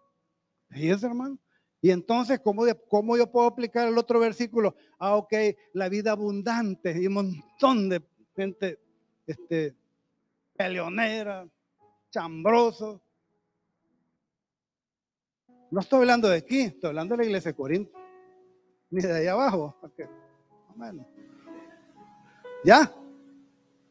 Fíjense, 0.70 1.08
hermano. 1.08 1.39
Y 1.82 1.89
entonces, 1.89 2.39
¿cómo, 2.39 2.63
¿cómo 2.88 3.18
yo 3.18 3.32
puedo 3.32 3.48
aplicar 3.48 3.88
el 3.88 3.98
otro 3.98 4.20
versículo? 4.20 4.75
Ah, 5.00 5.15
ok, 5.15 5.34
la 5.74 5.89
vida 5.89 6.12
abundante 6.12 6.96
y 7.01 7.08
un 7.08 7.13
montón 7.13 7.89
de 7.89 8.04
gente 8.36 8.80
este, 9.25 9.75
peleonera, 10.56 11.48
chambroso. 12.12 13.04
No 15.72 15.79
estoy 15.79 16.00
hablando 16.00 16.29
de 16.29 16.38
aquí, 16.38 16.62
estoy 16.62 16.89
hablando 16.89 17.13
de 17.13 17.17
la 17.17 17.25
iglesia 17.25 17.51
de 17.51 17.55
Corinto. 17.55 17.98
Ni 18.89 19.01
de 19.01 19.13
ahí 19.13 19.27
abajo. 19.27 19.75
¿Ya? 22.63 22.91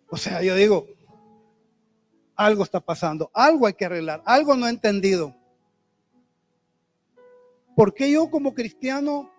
O 0.09 0.17
sea, 0.17 0.43
yo 0.43 0.55
digo, 0.55 0.87
algo 2.37 2.63
está 2.63 2.81
pasando, 2.81 3.31
algo 3.33 3.67
hay 3.67 3.75
que 3.75 3.85
arreglar, 3.85 4.23
algo 4.25 4.55
no 4.57 4.67
he 4.67 4.71
entendido. 4.71 5.35
¿Por 7.77 7.95
qué 7.95 8.11
yo 8.11 8.31
como 8.31 8.55
cristiano 8.55 9.31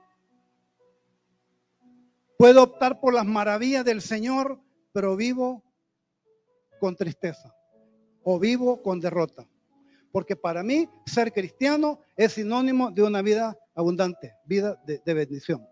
puedo 2.38 2.64
optar 2.64 3.00
por 3.00 3.14
las 3.14 3.26
maravillas 3.26 3.86
del 3.86 4.02
Señor, 4.02 4.60
pero 4.92 5.16
vivo 5.16 5.64
con 6.80 6.96
tristeza 6.96 7.56
o 8.24 8.40
vivo 8.40 8.82
con 8.82 9.00
derrota? 9.00 9.48
Porque 10.16 10.38
para 10.38 10.64
mí 10.64 10.88
ser 11.06 11.34
cristiano 11.34 12.00
es 12.16 12.32
sinónimo 12.32 12.90
de 12.90 13.04
una 13.04 13.22
vida 13.22 13.54
abundante, 13.74 14.32
vida 14.46 14.82
de, 14.86 15.14
bendición. 15.14 15.68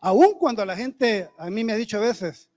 Aún 0.00 0.34
cuando 0.36 0.64
la 0.64 0.74
gente 0.74 1.30
a 1.38 1.48
mí 1.50 1.62
me 1.62 1.72
ha 1.72 1.76
dicho 1.76 1.98
a 1.98 2.00
veces, 2.00 2.50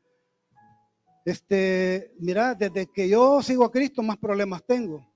este, 1.23 2.15
mira, 2.17 2.55
desde 2.55 2.87
que 2.91 3.07
yo 3.07 3.43
sigo 3.43 3.63
a 3.63 3.71
Cristo 3.71 4.01
más 4.01 4.17
problemas 4.17 4.65
tengo 4.65 5.07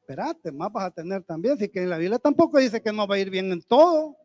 espérate, 0.00 0.50
más 0.50 0.72
vas 0.72 0.86
a 0.86 0.90
tener 0.90 1.22
también. 1.22 1.54
Así 1.54 1.68
que 1.68 1.84
en 1.84 1.90
la 1.90 1.98
Biblia 1.98 2.18
tampoco 2.18 2.58
dice 2.58 2.82
que 2.82 2.92
no 2.92 3.06
va 3.06 3.14
a 3.14 3.18
ir 3.20 3.30
bien 3.30 3.52
en 3.52 3.62
todo. 3.62 4.16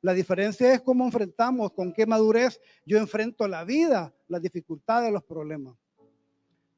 La 0.00 0.14
diferencia 0.14 0.72
es 0.72 0.80
cómo 0.80 1.04
enfrentamos, 1.04 1.72
con 1.72 1.92
qué 1.92 2.06
madurez 2.06 2.58
yo 2.86 2.96
enfrento 2.96 3.46
la 3.46 3.64
vida, 3.64 4.14
las 4.28 4.40
dificultades, 4.40 5.12
los 5.12 5.24
problemas. 5.24 5.76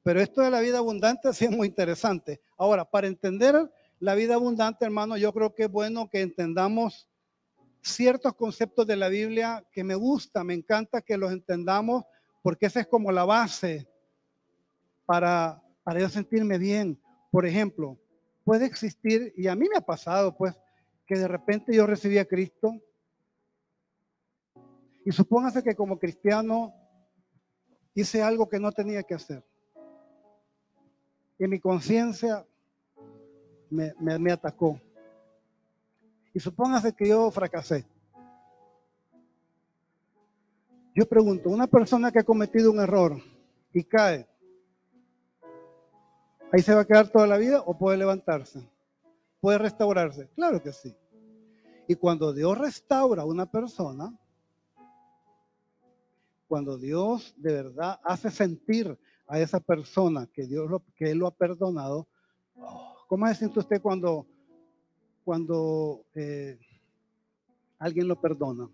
Pero 0.04 0.20
esto 0.20 0.42
de 0.42 0.50
la 0.50 0.60
vida 0.60 0.78
abundante 0.78 1.32
sí 1.32 1.46
es 1.46 1.50
muy 1.50 1.66
interesante. 1.66 2.42
Ahora, 2.58 2.84
para 2.84 3.06
entender 3.06 3.70
la 3.98 4.14
vida 4.14 4.34
abundante, 4.34 4.84
hermano, 4.84 5.16
yo 5.16 5.32
creo 5.32 5.54
que 5.54 5.64
es 5.64 5.70
bueno 5.70 6.10
que 6.10 6.20
entendamos 6.20 7.08
ciertos 7.80 8.34
conceptos 8.34 8.86
de 8.86 8.96
la 8.96 9.08
Biblia 9.08 9.66
que 9.72 9.82
me 9.82 9.94
gusta, 9.94 10.44
me 10.44 10.52
encanta 10.52 11.00
que 11.00 11.16
los 11.16 11.32
entendamos, 11.32 12.04
porque 12.42 12.66
esa 12.66 12.80
es 12.80 12.86
como 12.86 13.10
la 13.12 13.24
base 13.24 13.88
para, 15.06 15.62
para 15.82 16.00
yo 16.00 16.10
sentirme 16.10 16.58
bien. 16.58 17.00
Por 17.30 17.46
ejemplo, 17.46 17.98
puede 18.44 18.66
existir, 18.66 19.32
y 19.38 19.48
a 19.48 19.54
mí 19.54 19.68
me 19.70 19.78
ha 19.78 19.86
pasado, 19.86 20.36
pues, 20.36 20.54
que 21.06 21.16
de 21.16 21.28
repente 21.28 21.74
yo 21.74 21.86
recibí 21.86 22.18
a 22.18 22.26
Cristo 22.26 22.74
y 25.06 25.12
supóngase 25.12 25.62
que 25.62 25.74
como 25.74 25.98
cristiano 25.98 26.74
hice 27.94 28.22
algo 28.22 28.50
que 28.50 28.60
no 28.60 28.70
tenía 28.70 29.02
que 29.02 29.14
hacer. 29.14 29.42
Y 31.38 31.46
mi 31.46 31.60
conciencia 31.60 32.46
me, 33.70 33.92
me, 33.98 34.32
atacó. 34.32 34.80
Y 36.32 36.40
supóngase 36.40 36.94
que 36.94 37.08
yo 37.08 37.30
fracasé. 37.30 37.84
Yo 40.94 41.06
pregunto, 41.06 41.50
una 41.50 41.66
persona 41.66 42.12
que 42.12 42.20
ha 42.20 42.24
cometido 42.24 42.70
un 42.70 42.80
error 42.80 43.20
y 43.72 43.82
cae, 43.82 44.28
¿Ahí 46.54 46.62
se 46.62 46.72
va 46.72 46.82
a 46.82 46.84
quedar 46.84 47.08
toda 47.08 47.26
la 47.26 47.36
vida 47.36 47.62
o 47.66 47.76
puede 47.76 47.98
levantarse? 47.98 48.64
¿Puede 49.40 49.58
restaurarse? 49.58 50.28
Claro 50.36 50.62
que 50.62 50.70
sí. 50.70 50.94
Y 51.88 51.96
cuando 51.96 52.32
Dios 52.32 52.56
restaura 52.56 53.22
a 53.22 53.26
una 53.26 53.50
persona, 53.50 54.16
cuando 56.46 56.78
Dios 56.78 57.34
de 57.38 57.54
verdad 57.54 57.98
hace 58.04 58.30
sentir 58.30 58.96
a 59.26 59.40
esa 59.40 59.60
persona 59.60 60.26
que 60.32 60.46
Dios 60.46 60.70
lo, 60.70 60.82
que 60.96 61.10
Él 61.10 61.18
lo 61.18 61.26
ha 61.26 61.30
perdonado, 61.30 62.06
¿cómo 63.08 63.26
se 63.28 63.34
siente 63.36 63.58
usted 63.58 63.80
cuando, 63.80 64.26
cuando 65.24 66.04
eh, 66.14 66.58
alguien 67.78 68.08
lo 68.08 68.20
perdona? 68.20 68.68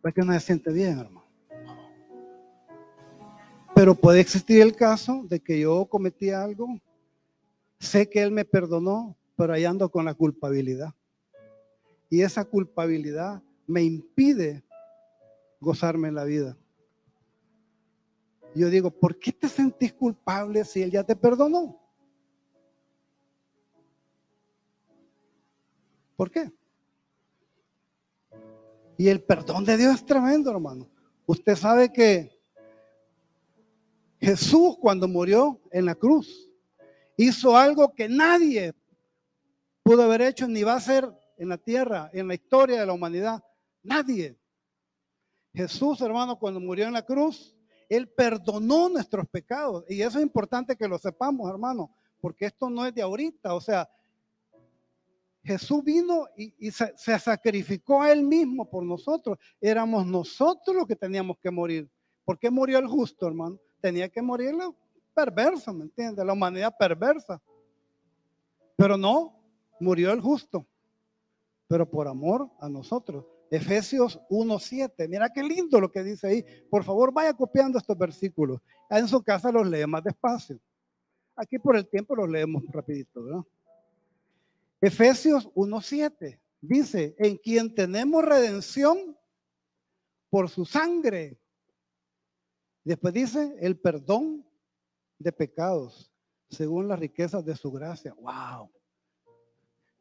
Pues 0.00 0.14
que 0.14 0.22
no 0.22 0.32
se 0.32 0.40
siente 0.40 0.72
bien, 0.72 0.98
hermano. 0.98 1.22
Pero 3.74 3.94
puede 3.94 4.20
existir 4.20 4.60
el 4.60 4.76
caso 4.76 5.24
de 5.28 5.40
que 5.40 5.60
yo 5.60 5.86
cometí 5.86 6.30
algo, 6.30 6.68
sé 7.78 8.08
que 8.08 8.22
Él 8.22 8.30
me 8.30 8.44
perdonó, 8.44 9.16
pero 9.36 9.54
ahí 9.54 9.64
ando 9.64 9.88
con 9.88 10.04
la 10.04 10.14
culpabilidad. 10.14 10.92
Y 12.10 12.22
esa 12.22 12.44
culpabilidad 12.44 13.42
me 13.66 13.82
impide 13.82 14.62
gozarme 15.60 16.08
en 16.08 16.14
la 16.14 16.24
vida. 16.24 16.56
Yo 18.54 18.68
digo, 18.68 18.90
¿por 18.90 19.18
qué 19.18 19.32
te 19.32 19.48
sentís 19.48 19.92
culpable 19.94 20.64
si 20.64 20.82
Él 20.82 20.90
ya 20.90 21.04
te 21.04 21.16
perdonó? 21.16 21.80
¿Por 26.16 26.30
qué? 26.30 26.52
Y 28.98 29.08
el 29.08 29.22
perdón 29.22 29.64
de 29.64 29.76
Dios 29.76 29.96
es 29.96 30.06
tremendo, 30.06 30.50
hermano. 30.50 30.88
Usted 31.26 31.56
sabe 31.56 31.92
que 31.92 32.30
Jesús 34.20 34.76
cuando 34.78 35.08
murió 35.08 35.60
en 35.70 35.86
la 35.86 35.94
cruz 35.94 36.48
hizo 37.16 37.56
algo 37.56 37.92
que 37.92 38.08
nadie 38.08 38.74
pudo 39.82 40.02
haber 40.02 40.22
hecho 40.22 40.46
ni 40.46 40.62
va 40.62 40.74
a 40.74 40.76
hacer 40.76 41.10
en 41.38 41.48
la 41.48 41.58
tierra, 41.58 42.10
en 42.12 42.28
la 42.28 42.34
historia 42.34 42.80
de 42.80 42.86
la 42.86 42.92
humanidad. 42.92 43.42
Nadie. 43.82 44.38
Jesús, 45.52 46.00
hermano, 46.00 46.38
cuando 46.38 46.60
murió 46.60 46.86
en 46.86 46.92
la 46.92 47.04
cruz, 47.04 47.56
Él 47.96 48.08
perdonó 48.08 48.88
nuestros 48.88 49.28
pecados. 49.28 49.84
Y 49.86 50.00
eso 50.00 50.18
es 50.18 50.24
importante 50.24 50.76
que 50.76 50.88
lo 50.88 50.98
sepamos, 50.98 51.50
hermano, 51.50 51.94
porque 52.22 52.46
esto 52.46 52.70
no 52.70 52.86
es 52.86 52.94
de 52.94 53.02
ahorita. 53.02 53.54
O 53.54 53.60
sea, 53.60 53.86
Jesús 55.44 55.84
vino 55.84 56.26
y, 56.34 56.70
se, 56.70 56.96
se, 56.96 57.18
sacrificó 57.18 58.00
a 58.00 58.10
Él 58.10 58.22
mismo 58.22 58.70
por 58.70 58.82
nosotros. 58.82 59.36
Éramos 59.60 60.06
nosotros 60.06 60.74
los 60.74 60.86
que 60.86 60.96
teníamos 60.96 61.36
que 61.38 61.50
morir. 61.50 61.90
¿Por 62.24 62.38
qué 62.38 62.50
murió 62.50 62.78
el 62.78 62.86
justo, 62.86 63.26
hermano? 63.26 63.58
Tenía 63.80 64.08
que 64.08 64.22
morir 64.22 64.54
la 64.54 64.72
perversa, 65.12 65.70
¿me 65.70 65.84
entiendes? 65.84 66.24
La 66.24 66.32
humanidad 66.32 66.74
perversa. 66.78 67.42
Pero 68.74 68.96
no, 68.96 69.38
murió 69.80 70.12
el 70.12 70.20
justo. 70.22 70.66
Pero 71.68 71.90
por 71.90 72.08
amor 72.08 72.48
a 72.58 72.70
nosotros. 72.70 73.26
Efesios 73.52 74.18
1.7. 74.30 75.06
Mira 75.10 75.28
qué 75.28 75.42
lindo 75.42 75.78
lo 75.78 75.92
que 75.92 76.02
dice 76.02 76.26
ahí. 76.26 76.44
Por 76.70 76.84
favor, 76.84 77.12
vaya 77.12 77.34
copiando 77.34 77.76
estos 77.76 77.98
versículos. 77.98 78.62
En 78.88 79.06
su 79.06 79.22
casa 79.22 79.52
los 79.52 79.68
lee 79.68 79.86
más 79.86 80.02
despacio. 80.02 80.58
Aquí 81.36 81.58
por 81.58 81.76
el 81.76 81.86
tiempo 81.86 82.16
los 82.16 82.30
leemos 82.30 82.62
rapidito, 82.68 83.22
¿verdad? 83.22 83.42
Efesios 84.80 85.50
1.7 85.54 86.40
dice, 86.62 87.14
en 87.18 87.36
quien 87.36 87.74
tenemos 87.74 88.24
redención 88.24 89.18
por 90.30 90.48
su 90.48 90.64
sangre. 90.64 91.38
Después 92.84 93.12
dice, 93.12 93.54
el 93.60 93.78
perdón 93.78 94.46
de 95.18 95.30
pecados 95.30 96.10
según 96.48 96.88
las 96.88 96.98
riquezas 96.98 97.44
de 97.44 97.54
su 97.54 97.70
gracia. 97.70 98.14
¡Wow! 98.14 98.70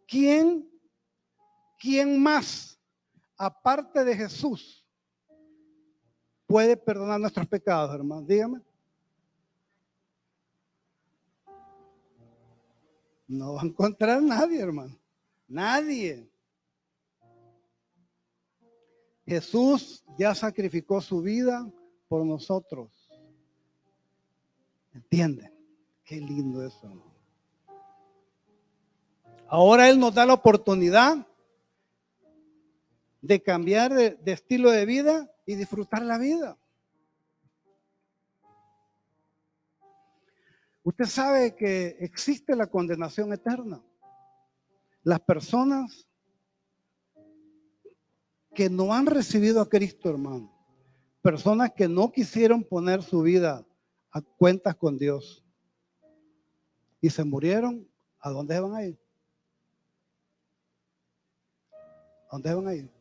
¿Quién, 0.08 0.72
quién 1.78 2.22
más, 2.22 2.81
aparte 3.42 4.04
de 4.04 4.16
Jesús, 4.16 4.86
puede 6.46 6.78
perdonar 6.78 7.20
nuestros 7.20 7.48
pecados, 7.48 7.96
hermano? 7.96 8.22
Dígame. 8.22 8.62
No 13.28 13.54
va 13.56 13.62
a 13.62 13.66
encontrar 13.66 14.22
nadie, 14.22 14.60
hermano. 14.60 14.96
Nadie. 15.48 16.30
Jesús 19.26 20.04
ya 20.20 20.36
sacrificó 20.36 21.02
su 21.02 21.22
vida 21.22 21.68
por 22.08 22.24
nosotros. 22.24 23.10
¿Entienden? 24.94 25.52
Qué 26.04 26.18
lindo 26.18 26.64
eso. 26.64 26.92
Ahora 29.48 29.90
Él 29.90 30.00
nos 30.00 30.14
da 30.14 30.26
la 30.28 30.34
oportunidad 30.34 31.26
de 33.22 33.42
cambiar 33.42 33.94
de, 33.94 34.20
estilo 34.26 34.72
de 34.72 34.86
vida 34.86 35.32
y 35.46 35.56
disfrutar 35.56 36.02
la 36.02 36.18
vida. 36.18 36.58
Usted 40.84 41.06
sabe 41.06 41.56
que 41.56 41.98
existe 42.00 42.56
la 42.56 42.66
condenación 42.66 43.32
eterna. 43.32 43.84
Las 45.04 45.20
personas 45.20 46.08
que 48.56 48.70
no 48.70 48.94
han 48.94 49.06
recibido 49.06 49.62
a 49.62 49.70
Cristo, 49.70 50.10
hermano, 50.10 50.52
personas 51.22 51.72
que 51.74 51.88
no 51.88 52.12
quisieron 52.12 52.64
poner 52.64 53.04
su 53.04 53.22
vida 53.22 53.66
a 54.12 54.22
cuentas 54.22 54.76
con 54.76 54.98
Dios 54.98 55.46
y 57.00 57.10
se 57.12 57.24
murieron, 57.24 57.88
¿a 58.20 58.32
dónde 58.32 58.60
van 58.60 58.76
a 58.76 58.86
ir? 58.86 59.00
¿A 62.30 62.32
dónde 62.32 62.54
van 62.54 62.68
a 62.68 62.74
ir? 62.74 63.01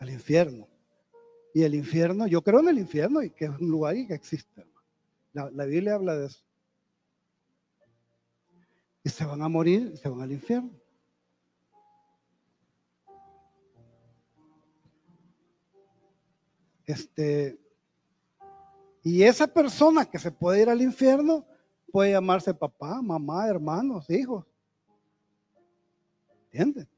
Al 0.00 0.10
infierno. 0.10 0.68
Y 1.54 1.62
el 1.62 1.74
infierno, 1.74 2.26
yo 2.26 2.42
creo 2.42 2.60
en 2.60 2.68
el 2.68 2.78
infierno 2.78 3.22
y 3.22 3.30
que 3.30 3.46
es 3.46 3.50
un 3.50 3.68
lugar 3.68 3.94
que 4.06 4.14
existe. 4.14 4.64
La, 5.32 5.64
Biblia 5.64 5.94
habla 5.94 6.16
de 6.16 6.26
eso. 6.26 6.42
Y 9.04 9.08
se 9.08 9.24
van 9.24 9.42
a 9.42 9.48
morir 9.48 9.92
y 9.94 9.96
se 9.96 10.08
van 10.08 10.20
al 10.20 10.32
infierno. 10.32 10.70
Este, 16.86 17.58
y 19.02 19.22
esa 19.22 19.46
persona 19.46 20.04
que 20.04 20.18
se 20.18 20.30
puede 20.30 20.62
ir 20.62 20.68
al 20.68 20.82
infierno 20.82 21.46
puede 21.92 22.12
llamarse 22.12 22.54
papá, 22.54 23.00
mamá, 23.02 23.46
hermanos, 23.46 24.08
hijos. 24.10 24.44
¿Entiendes? 26.50 26.88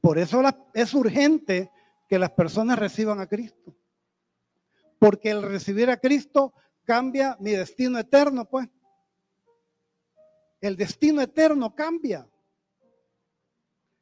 Por 0.00 0.18
eso 0.18 0.42
es 0.74 0.94
urgente 0.94 1.70
que 2.08 2.18
las 2.18 2.30
personas 2.30 2.78
reciban 2.78 3.20
a 3.20 3.26
Cristo 3.26 3.74
porque 5.00 5.30
el 5.30 5.42
recibir 5.42 5.88
a 5.90 5.96
Cristo 5.96 6.52
cambia 6.84 7.36
mi 7.40 7.52
destino 7.52 7.98
eterno, 7.98 8.44
pues. 8.44 8.68
El 10.60 10.76
destino 10.76 11.22
eterno 11.22 11.74
cambia. 11.74 12.28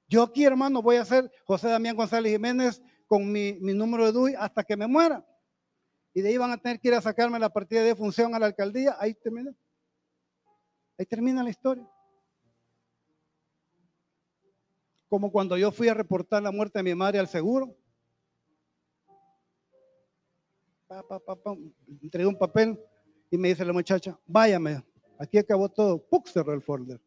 Yo 0.08 0.24
aquí, 0.24 0.44
hermano, 0.44 0.82
voy 0.82 0.96
a 0.96 1.04
ser 1.04 1.30
José 1.44 1.68
Damián 1.68 1.94
González 1.94 2.32
Jiménez 2.32 2.82
con 3.06 3.30
mi, 3.30 3.52
número 3.52 4.06
de 4.06 4.12
DUI 4.12 4.34
hasta 4.34 4.64
que 4.64 4.76
me 4.76 4.88
muera. 4.88 5.24
Y 6.12 6.20
de 6.20 6.30
ahí 6.30 6.36
van 6.36 6.50
a 6.50 6.58
tener 6.58 6.80
que 6.80 6.88
ir 6.88 6.94
a 6.94 7.00
sacarme 7.00 7.38
la 7.38 7.50
partida 7.50 7.82
de 7.82 7.94
función 7.94 8.34
a 8.34 8.40
la 8.40 8.46
alcaldía. 8.46 8.96
Ahí 8.98 9.14
termina. 9.14 9.54
Ahí 10.98 11.06
termina 11.06 11.44
la 11.44 11.50
historia. 11.50 11.88
Como 15.08 15.32
cuando 15.32 15.56
yo 15.56 15.72
fui 15.72 15.88
a 15.88 15.94
reportar 15.94 16.42
la 16.42 16.50
muerte 16.50 16.78
de 16.78 16.82
mi 16.82 16.94
madre 16.94 17.18
al 17.18 17.28
seguro. 17.28 17.76
pa, 20.88 21.04
entregué 22.02 22.26
un 22.26 22.38
papel 22.38 22.78
y 23.30 23.36
me 23.36 23.48
dice 23.48 23.64
la 23.64 23.72
muchacha, 23.72 24.18
váyame, 24.26 24.82
aquí 25.18 25.38
acabó 25.38 25.68
todo. 25.68 25.98
¡Puc! 25.98 26.28
Cerró 26.28 26.52
el 26.52 26.62
folder. 26.62 27.00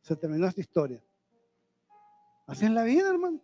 Se 0.00 0.16
terminó 0.16 0.46
esta 0.46 0.60
historia. 0.60 1.02
Así 2.46 2.64
es 2.64 2.70
la 2.70 2.82
vida, 2.82 3.10
hermano. 3.10 3.40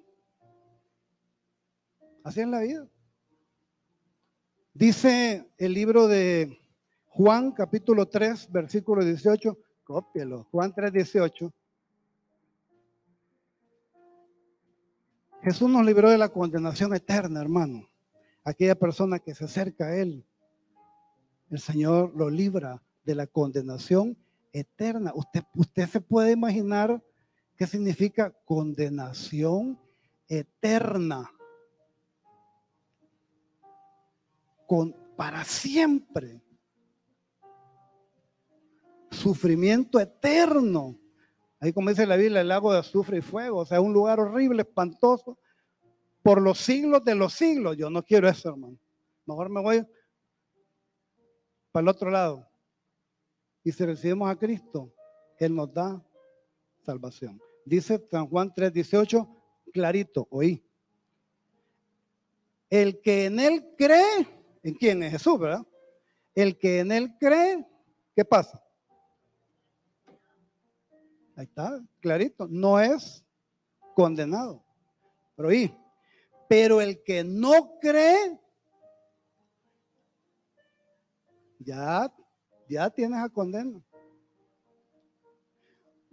Así 2.25 2.41
es 2.41 2.49
la 2.49 2.61
vida. 2.61 2.89
Dice 4.75 5.49
el 5.59 5.73
libro 5.73 6.09
de 6.09 6.59
Juan, 7.07 7.53
capítulo 7.53 8.07
3, 8.07 8.51
versículo 8.51 9.05
18. 9.05 9.57
Cópielo. 9.85 10.45
Juan 10.51 10.75
3, 10.75 10.93
18. 10.93 11.53
Jesús 15.47 15.71
nos 15.71 15.87
libró 15.87 16.11
de 16.11 16.19
la 16.19 16.29
condenación 16.29 16.93
eterna, 16.93 17.41
hermano 17.41 17.89
aquella 18.47 18.77
persona 18.77 19.19
que 19.19 19.35
se 19.35 19.45
acerca 19.45 19.87
a 19.87 19.97
Él, 19.97 20.25
el 21.51 21.59
Señor 21.59 22.13
lo 22.15 22.31
libra 22.31 22.81
de 23.05 23.17
la 23.17 23.27
condenación 23.27 24.17
eterna. 24.53 25.13
Usted, 25.17 25.43
usted 25.55 25.89
se 25.89 26.01
puede 26.01 26.31
imaginar 26.31 27.03
qué 27.57 27.67
significa 27.67 28.31
condenación 28.45 29.79
eterna. 30.29 31.29
Con, 34.69 34.95
para 35.17 35.45
siempre. 35.45 36.41
Sufrimiento 39.11 39.99
eterno. 39.99 40.97
Ahí 41.61 41.73
como 41.73 41.91
dice 41.91 42.07
la 42.07 42.17
Biblia, 42.17 42.43
el 42.43 42.49
lago 42.49 42.73
de 42.73 42.81
azufre 42.81 43.19
y 43.19 43.23
fuego. 43.23 43.61
O 43.61 43.67
sea, 43.67 43.81
un 43.81 43.93
lugar 43.93 44.21
horrible, 44.21 44.63
espantoso, 44.63 45.39
por 46.23 46.43
los 46.43 46.59
siglos 46.59 47.05
de 47.05 47.15
los 47.15 47.33
siglos. 47.33 47.77
Yo 47.77 47.89
no 47.89 48.03
quiero 48.03 48.29
eso, 48.29 48.51
hermano. 48.51 48.79
Mejor 49.25 49.49
me 49.49 49.61
voy 49.61 49.87
para 51.73 51.83
el 51.83 51.89
otro 51.89 52.11
lado. 52.11 52.49
Y 53.63 53.73
si 53.73 53.85
recibimos 53.85 54.31
a 54.31 54.37
Cristo, 54.37 54.93
Él 55.39 55.55
nos 55.55 55.73
da 55.73 56.03
salvación. 56.85 57.41
Dice 57.65 58.05
San 58.11 58.29
Juan 58.29 58.53
3:18, 58.55 59.29
clarito, 59.73 60.29
oí. 60.31 60.65
El 62.71 63.01
que 63.01 63.27
en 63.27 63.41
Él 63.41 63.75
cree, 63.77 64.27
¿en 64.63 64.75
quién? 64.75 65.03
es 65.03 65.13
Jesús, 65.13 65.39
¿verdad? 65.39 65.67
El 66.35 66.59
que 66.59 66.81
en 66.81 66.93
Él 66.93 67.17
cree, 67.19 67.67
¿qué 68.15 68.25
pasa? 68.25 68.66
Ahí 71.37 71.45
está, 71.45 71.79
clarito, 72.01 72.49
no 72.49 72.81
es 72.81 73.23
condenado. 73.95 74.65
Pero 75.37 75.49
oí, 75.49 75.75
Pero 76.49 76.81
el 76.81 77.03
que 77.03 77.25
no 77.25 77.79
cree, 77.79 78.41
ya, 81.59 82.11
ya 82.69 82.89
tienes 82.89 83.19
a 83.19 83.29
condena. 83.29 83.83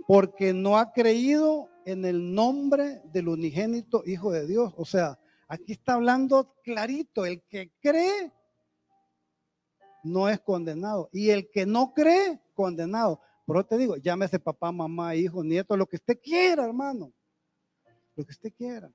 Porque 0.06 0.54
no 0.54 0.78
ha 0.78 0.92
creído 0.92 1.70
en 1.86 2.04
el 2.04 2.34
nombre 2.34 3.02
del 3.06 3.30
unigénito 3.30 4.04
Hijo 4.06 4.32
de 4.32 4.46
Dios. 4.46 4.74
O 4.76 4.84
sea, 4.84 5.18
aquí 5.48 5.72
está 5.72 5.94
hablando 5.94 6.56
clarito, 6.64 7.26
el 7.26 7.42
que 7.44 7.72
cree 7.80 8.34
no 10.04 10.28
es 10.28 10.42
condenado. 10.42 11.10
Y 11.14 11.30
el 11.30 11.50
que 11.50 11.66
no 11.66 11.94
cree, 11.94 12.42
condenado. 12.54 13.22
Por 13.46 13.58
eso 13.58 13.66
te 13.66 13.78
digo, 13.78 13.98
llámese 13.98 14.40
papá, 14.40 14.72
mamá, 14.72 15.16
hijo, 15.16 15.44
nieto, 15.44 15.76
lo 15.76 15.86
que 15.86 15.98
usted 15.98 16.20
quiera, 16.22 16.66
hermano. 16.66 17.12
Lo 18.16 18.26
que 18.26 18.32
usted 18.32 18.54
quiera. 18.54 18.92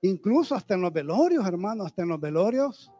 Incluso 0.00 0.54
hasta 0.54 0.74
en 0.74 0.80
los 0.80 0.92
velorios, 0.92 1.46
hermano, 1.46 1.84
hasta 1.84 2.02
en 2.02 2.08
los 2.08 2.20
velorios, 2.20 2.90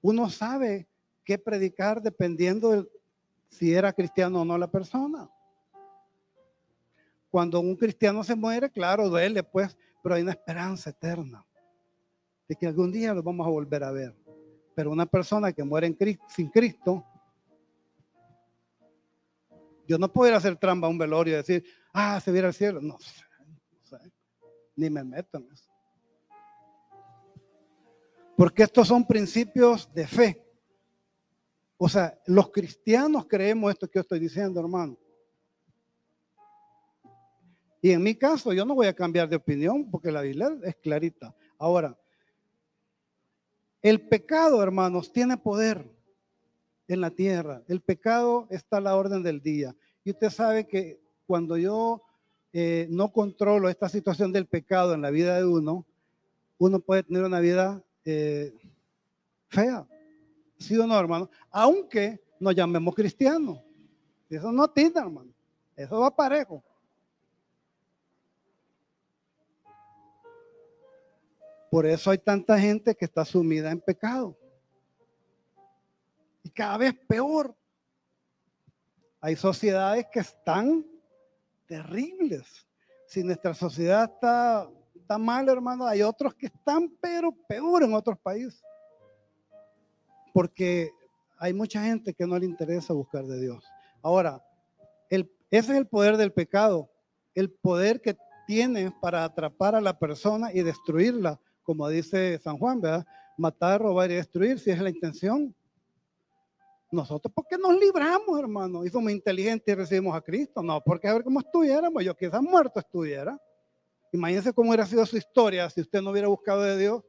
uno 0.00 0.30
sabe 0.30 0.88
qué 1.24 1.38
predicar 1.38 2.00
dependiendo 2.00 2.70
de 2.70 2.88
si 3.48 3.72
era 3.72 3.92
cristiano 3.92 4.42
o 4.42 4.44
no 4.44 4.58
la 4.58 4.70
persona. 4.70 5.30
Cuando 7.30 7.60
un 7.60 7.76
cristiano 7.76 8.22
se 8.22 8.34
muere, 8.34 8.70
claro, 8.70 9.08
duele, 9.08 9.42
pues, 9.42 9.76
pero 10.02 10.14
hay 10.14 10.22
una 10.22 10.32
esperanza 10.32 10.90
eterna 10.90 11.44
de 12.48 12.54
que 12.54 12.66
algún 12.66 12.92
día 12.92 13.14
lo 13.14 13.22
vamos 13.22 13.46
a 13.46 13.50
volver 13.50 13.82
a 13.84 13.90
ver. 13.90 14.14
Pero 14.74 14.90
una 14.90 15.06
persona 15.06 15.52
que 15.52 15.64
muere 15.64 15.86
en 15.86 15.96
sin 16.28 16.48
Cristo, 16.50 17.04
yo 19.86 19.98
no 19.98 20.12
puedo 20.12 20.28
ir 20.28 20.34
a 20.34 20.38
hacer 20.38 20.56
trampa 20.56 20.86
a 20.86 20.90
un 20.90 20.98
velorio 20.98 21.34
y 21.34 21.36
decir, 21.36 21.64
ah, 21.92 22.20
se 22.20 22.32
viera 22.32 22.48
al 22.48 22.54
cielo. 22.54 22.80
No, 22.80 22.98
ni 24.76 24.90
me 24.90 25.04
meto 25.04 25.38
en 25.38 25.48
eso. 25.52 25.70
Porque 28.36 28.64
estos 28.64 28.88
son 28.88 29.06
principios 29.06 29.92
de 29.94 30.06
fe. 30.06 30.44
O 31.76 31.88
sea, 31.88 32.18
los 32.26 32.50
cristianos 32.50 33.26
creemos 33.26 33.72
esto 33.72 33.86
que 33.86 33.98
yo 33.98 34.00
estoy 34.00 34.18
diciendo, 34.18 34.60
hermano. 34.60 34.98
Y 37.80 37.90
en 37.90 38.02
mi 38.02 38.14
caso, 38.14 38.52
yo 38.52 38.64
no 38.64 38.74
voy 38.74 38.86
a 38.86 38.94
cambiar 38.94 39.28
de 39.28 39.36
opinión 39.36 39.90
porque 39.90 40.10
la 40.10 40.22
Biblia 40.22 40.56
es 40.62 40.76
clarita. 40.76 41.34
Ahora, 41.58 41.96
el 43.82 44.08
pecado, 44.08 44.62
hermanos, 44.62 45.12
tiene 45.12 45.36
poder 45.36 45.93
en 46.88 47.00
la 47.00 47.10
tierra. 47.10 47.62
El 47.68 47.80
pecado 47.80 48.46
está 48.50 48.78
a 48.78 48.80
la 48.80 48.96
orden 48.96 49.22
del 49.22 49.40
día. 49.40 49.74
Y 50.04 50.10
usted 50.10 50.30
sabe 50.30 50.66
que 50.66 51.00
cuando 51.26 51.56
yo 51.56 52.02
eh, 52.52 52.86
no 52.90 53.12
controlo 53.12 53.68
esta 53.68 53.88
situación 53.88 54.32
del 54.32 54.46
pecado 54.46 54.94
en 54.94 55.02
la 55.02 55.10
vida 55.10 55.36
de 55.36 55.44
uno, 55.46 55.86
uno 56.58 56.80
puede 56.80 57.02
tener 57.02 57.24
una 57.24 57.40
vida 57.40 57.82
eh, 58.04 58.54
fea. 59.48 59.86
¿Sí 60.58 60.76
o 60.78 60.86
no, 60.86 60.98
hermano? 60.98 61.30
Aunque 61.50 62.20
nos 62.38 62.54
llamemos 62.54 62.94
cristianos. 62.94 63.58
Eso 64.28 64.52
no 64.52 64.68
tiene, 64.68 65.00
hermano. 65.00 65.32
Eso 65.76 66.00
va 66.00 66.14
parejo. 66.14 66.62
Por 71.70 71.86
eso 71.86 72.10
hay 72.10 72.18
tanta 72.18 72.56
gente 72.58 72.94
que 72.94 73.04
está 73.04 73.24
sumida 73.24 73.72
en 73.72 73.80
pecado. 73.80 74.36
Cada 76.54 76.78
vez 76.78 76.94
peor. 77.06 77.54
Hay 79.20 79.36
sociedades 79.36 80.06
que 80.12 80.20
están 80.20 80.84
terribles. 81.66 82.66
Si 83.06 83.22
nuestra 83.22 83.54
sociedad 83.54 84.04
está, 84.04 84.68
está 84.94 85.18
mal, 85.18 85.48
hermano, 85.48 85.86
hay 85.86 86.02
otros 86.02 86.34
que 86.34 86.46
están, 86.46 86.90
pero 87.00 87.32
peor 87.48 87.82
en 87.82 87.94
otros 87.94 88.18
países. 88.18 88.62
Porque 90.32 90.90
hay 91.38 91.52
mucha 91.52 91.82
gente 91.82 92.12
que 92.12 92.26
no 92.26 92.38
le 92.38 92.46
interesa 92.46 92.92
buscar 92.92 93.24
de 93.24 93.40
Dios. 93.40 93.64
Ahora, 94.02 94.42
ese 95.08 95.26
es 95.50 95.78
el 95.78 95.86
poder 95.86 96.16
del 96.16 96.32
pecado, 96.32 96.90
el 97.34 97.50
poder 97.50 98.00
que 98.00 98.16
tiene 98.46 98.92
para 99.00 99.24
atrapar 99.24 99.74
a 99.74 99.80
la 99.80 99.98
persona 99.98 100.52
y 100.52 100.62
destruirla 100.62 101.40
como 101.64 101.88
dice 101.88 102.38
San 102.38 102.58
Juan, 102.58 102.80
¿verdad? 102.80 103.06
Matar, 103.36 103.80
robar 103.80 104.10
y 104.10 104.14
destruir, 104.14 104.60
si 104.60 104.70
es 104.70 104.78
la 104.78 104.90
intención. 104.90 105.54
Nosotros, 106.94 107.32
¿por 107.34 107.46
qué 107.46 107.58
nos 107.58 107.78
libramos, 107.78 108.38
hermano? 108.38 108.84
Y 108.84 108.88
somos 108.88 109.10
inteligentes 109.10 109.72
y 109.72 109.74
recibimos 109.74 110.16
a 110.16 110.20
Cristo. 110.20 110.62
No, 110.62 110.80
porque 110.80 111.08
a 111.08 111.12
ver 111.14 111.24
cómo 111.24 111.40
estuviéramos. 111.40 112.04
Yo 112.04 112.16
quizás 112.16 112.40
muerto 112.40 112.78
estuviera. 112.78 113.36
Imagínense 114.12 114.52
cómo 114.52 114.70
hubiera 114.70 114.86
sido 114.86 115.04
su 115.04 115.16
historia 115.16 115.68
si 115.68 115.80
usted 115.80 116.00
no 116.00 116.10
hubiera 116.10 116.28
buscado 116.28 116.62
de 116.62 116.78
Dios. 116.78 117.02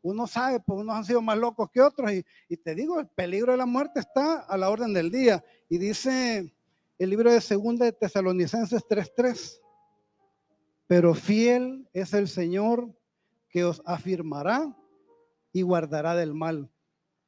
Uno 0.00 0.26
sabe, 0.26 0.60
pues 0.60 0.80
unos 0.80 0.96
han 0.96 1.04
sido 1.04 1.20
más 1.20 1.36
locos 1.36 1.68
que 1.70 1.82
otros. 1.82 2.10
Y, 2.48 2.56
te 2.56 2.74
digo, 2.74 2.98
el 2.98 3.06
peligro 3.08 3.52
de 3.52 3.58
la 3.58 3.66
muerte 3.66 4.00
está 4.00 4.40
a 4.40 4.56
la 4.56 4.70
orden 4.70 4.94
del 4.94 5.10
día. 5.10 5.44
Y 5.68 5.76
dice 5.76 6.54
el 6.98 7.10
libro 7.10 7.30
de 7.30 7.42
Segunda 7.42 7.84
de 7.84 7.92
Tesalonicenses 7.92 8.82
3.3. 8.88 9.60
Pero 10.86 11.12
fiel 11.12 11.86
es 11.92 12.14
el 12.14 12.28
Señor 12.28 12.88
que 13.50 13.64
os 13.64 13.82
afirmará 13.84 14.74
y 15.52 15.60
guardará 15.60 16.14
del 16.14 16.32
mal. 16.32 16.70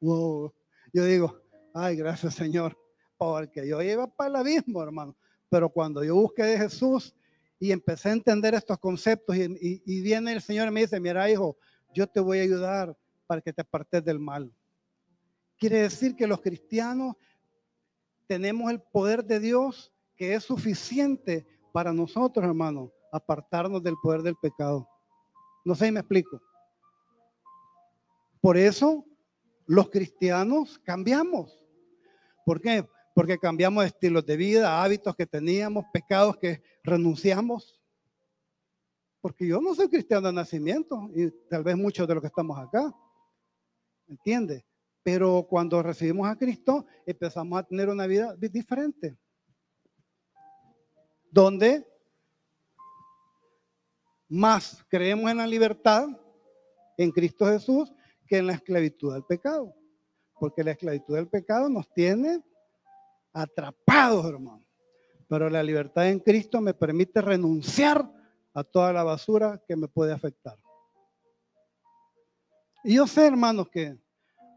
Yo 0.01 0.55
digo, 0.93 1.41
ay, 1.75 1.97
gracias 1.97 2.35
Señor, 2.35 2.77
porque 3.17 3.67
yo 3.67 3.81
iba 3.83 4.07
para 4.07 4.31
el 4.31 4.37
abismo, 4.37 4.83
hermano. 4.83 5.17
Pero 5.49 5.69
cuando 5.69 6.05
yo 6.05 6.15
busqué 6.15 6.45
de 6.45 6.59
Jesús 6.59 7.15
y 7.59 7.73
empecé 7.73 8.09
a 8.09 8.13
entender 8.13 8.55
estos 8.55 8.79
conceptos 8.79 9.37
y, 9.37 10.01
viene 10.03 10.33
el 10.33 10.41
Señor 10.41 10.69
y 10.69 10.71
me 10.71 10.81
dice, 10.81 10.99
mira 11.01 11.31
hijo, 11.31 11.57
yo 11.93 12.07
te 12.07 12.21
voy 12.21 12.39
a 12.39 12.43
ayudar 12.43 12.97
para 13.27 13.41
que 13.41 13.53
te 13.53 13.61
apartes 13.61 14.05
del 14.05 14.19
mal. 14.19 14.53
Quiere 15.59 15.83
decir 15.83 16.17
que 16.17 16.27
los 16.27 16.41
cristianos 16.41 17.17
tenemos 18.27 18.71
el 18.71 18.81
poder 18.81 19.25
de 19.25 19.41
Dios 19.41 19.93
que 20.17 20.35
es 20.35 20.45
suficiente 20.45 21.47
para 21.73 21.93
nosotros, 21.93 22.45
hermano, 22.45 22.93
apartarnos 23.13 23.83
del 23.83 23.95
poder 24.03 24.23
del 24.23 24.37
pecado. 24.37 24.89
No 25.65 25.75
sé 25.75 25.87
si 25.87 25.93
me 25.93 26.01
explico. 26.01 26.41
Por 28.41 28.57
eso 28.57 29.05
los 29.67 29.91
cristianos 29.91 30.79
cambiamos. 30.79 31.60
¿Por 32.45 32.61
qué? 32.61 32.87
Porque 33.15 33.39
cambiamos 33.39 33.85
estilos 33.85 34.25
de 34.25 34.37
vida, 34.37 34.83
hábitos 34.83 35.15
que 35.17 35.27
teníamos, 35.27 35.85
pecados 35.93 36.37
que 36.37 36.63
renunciamos. 36.83 37.81
Porque 39.21 39.47
yo 39.47 39.61
no 39.61 39.75
soy 39.75 39.89
cristiano 39.89 40.29
de 40.29 40.33
nacimiento 40.33 41.11
y 41.15 41.31
tal 41.49 41.63
vez 41.63 41.77
muchos 41.77 42.09
de 42.09 42.15
los 42.15 42.23
que 42.23 42.29
estamos 42.29 42.59
acá. 42.59 42.95
¿Entiende? 44.09 44.65
Pero 45.03 45.47
cuando 45.49 45.83
recibimos 45.83 46.29
a 46.29 46.37
Cristo 46.37 46.87
empezamos 47.07 47.59
a 47.59 47.63
tener 47.63 47.89
una 47.89 48.07
vida 48.07 48.35
diferente. 48.37 49.17
Donde 51.31 51.87
más 54.29 54.85
creemos 54.89 55.31
en 55.31 55.39
la 55.39 55.47
libertad 55.47 56.09
en 56.97 57.11
Cristo 57.11 57.47
Jesús 57.47 57.93
que 58.27 58.39
en 58.39 58.47
la 58.47 58.55
esclavitud 58.55 59.13
del 59.13 59.25
pecado. 59.25 59.75
Porque 60.41 60.65
la 60.65 60.73
esclavitud 60.73 61.15
del 61.15 61.29
pecado 61.29 61.69
nos 61.69 61.93
tiene 61.93 62.43
atrapados, 63.33 64.27
hermano. 64.27 64.65
Pero 65.29 65.49
la 65.49 65.63
libertad 65.63 66.09
en 66.09 66.19
Cristo 66.19 66.61
me 66.61 66.75
permite 66.75 67.21
renunciar 67.21 68.11
a 68.53 68.65
toda 68.65 68.93
la 68.93 69.05
basura 69.05 69.63
que 69.69 69.77
me 69.77 69.87
puede 69.87 70.13
afectar. 70.13 70.59
Y 72.83 72.95
yo 72.95 73.07
sé, 73.07 73.27
hermanos, 73.27 73.69
que 73.69 73.97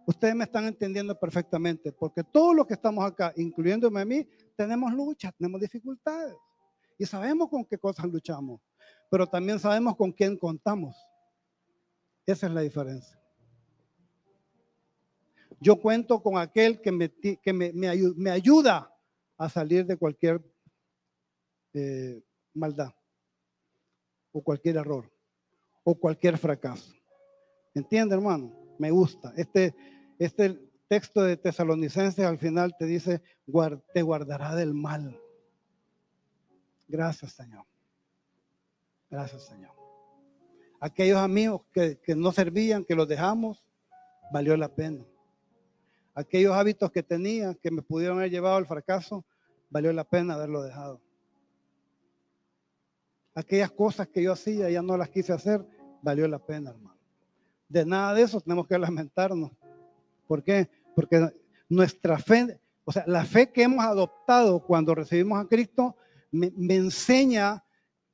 ustedes 0.07 0.33
me 0.33 0.45
están 0.45 0.65
entendiendo 0.65 1.19
perfectamente, 1.19 1.91
porque 1.91 2.23
todos 2.23 2.55
los 2.55 2.65
que 2.65 2.73
estamos 2.73 3.05
acá, 3.05 3.31
incluyéndome 3.35 4.01
a 4.01 4.05
mí, 4.05 4.27
tenemos 4.55 4.91
luchas, 4.93 5.33
tenemos 5.37 5.61
dificultades. 5.61 6.35
Y 6.97 7.05
sabemos 7.05 7.49
con 7.49 7.65
qué 7.65 7.77
cosas 7.77 8.05
luchamos 8.07 8.61
pero 9.13 9.27
también 9.27 9.59
sabemos 9.59 9.95
con 9.95 10.11
quién 10.11 10.35
contamos. 10.35 10.95
Esa 12.25 12.47
es 12.47 12.51
la 12.51 12.61
diferencia. 12.61 13.22
Yo 15.63 15.79
cuento 15.79 16.21
con 16.21 16.37
aquel 16.37 16.81
que 16.81 16.91
me, 16.91 17.09
que 17.09 17.53
me, 17.53 18.29
ayuda 18.29 18.93
a 19.37 19.47
salir 19.47 19.85
de 19.85 19.95
cualquier 19.95 20.43
eh, 21.73 22.21
maldad 22.53 22.93
o 24.33 24.43
cualquier 24.43 24.75
error 24.75 25.09
o 25.85 25.95
cualquier 25.95 26.37
fracaso. 26.37 26.93
¿Entiende, 27.73 28.13
hermano? 28.13 28.53
Me 28.77 28.91
gusta. 28.91 29.33
Este, 29.37 29.73
este 30.19 30.59
texto 30.89 31.21
de 31.23 31.37
Tesalonicenses 31.37 32.25
al 32.25 32.37
final 32.37 32.75
te 32.77 32.85
dice, 32.85 33.21
te 33.93 34.01
guardará 34.01 34.55
del 34.55 34.73
mal. 34.73 35.17
Gracias, 36.89 37.31
Señor. 37.31 37.65
Gracias, 39.09 39.45
Señor. 39.45 39.71
Aquellos 40.81 41.19
amigos 41.19 41.61
que, 41.71 41.97
no 42.17 42.33
servían, 42.33 42.83
que 42.83 42.95
los 42.95 43.07
dejamos, 43.07 43.63
valió 44.33 44.57
la 44.57 44.67
pena. 44.67 45.05
Aquellos 46.13 46.53
hábitos 46.53 46.91
que 46.91 47.01
tenía, 47.01 47.55
que 47.55 47.71
me 47.71 47.81
pudieron 47.81 48.19
haber 48.19 48.29
llevado 48.29 48.55
al 48.55 48.67
fracaso, 48.67 49.25
valió 49.69 49.91
la 49.91 50.03
pena 50.03 50.35
haberlo 50.35 50.61
dejado. 50.61 51.01
Aquellas 53.33 53.71
cosas 53.71 54.07
que 54.07 54.21
yo 54.21 54.33
hacía, 54.33 54.69
ya 54.69 54.83
no 54.83 54.95
las 54.95 55.09
quise 55.09 55.33
hacer, 55.33 55.65
valió 56.03 56.27
la 56.27 56.39
pena, 56.39 56.69
hermano. 56.69 56.99
de 57.67 57.85
nada 57.85 58.13
de 58.13 58.21
eso 58.21 58.39
tenemos 58.41 58.67
que 58.67 58.77
lamentarnos. 58.77 59.51
¿Por 60.27 60.43
qué? 60.43 60.69
Porque 60.95 61.33
nuestra 61.67 62.19
fe, 62.19 62.59
o 62.85 62.91
sea, 62.91 63.03
la 63.07 63.25
fe 63.25 63.51
que 63.51 63.63
hemos 63.63 63.83
adoptado 63.83 64.63
cuando 64.63 64.93
recibimos 64.93 65.43
a 65.43 65.47
Cristo, 65.47 65.95
me, 66.31 66.51
me 66.55 66.75
enseña 66.75 67.63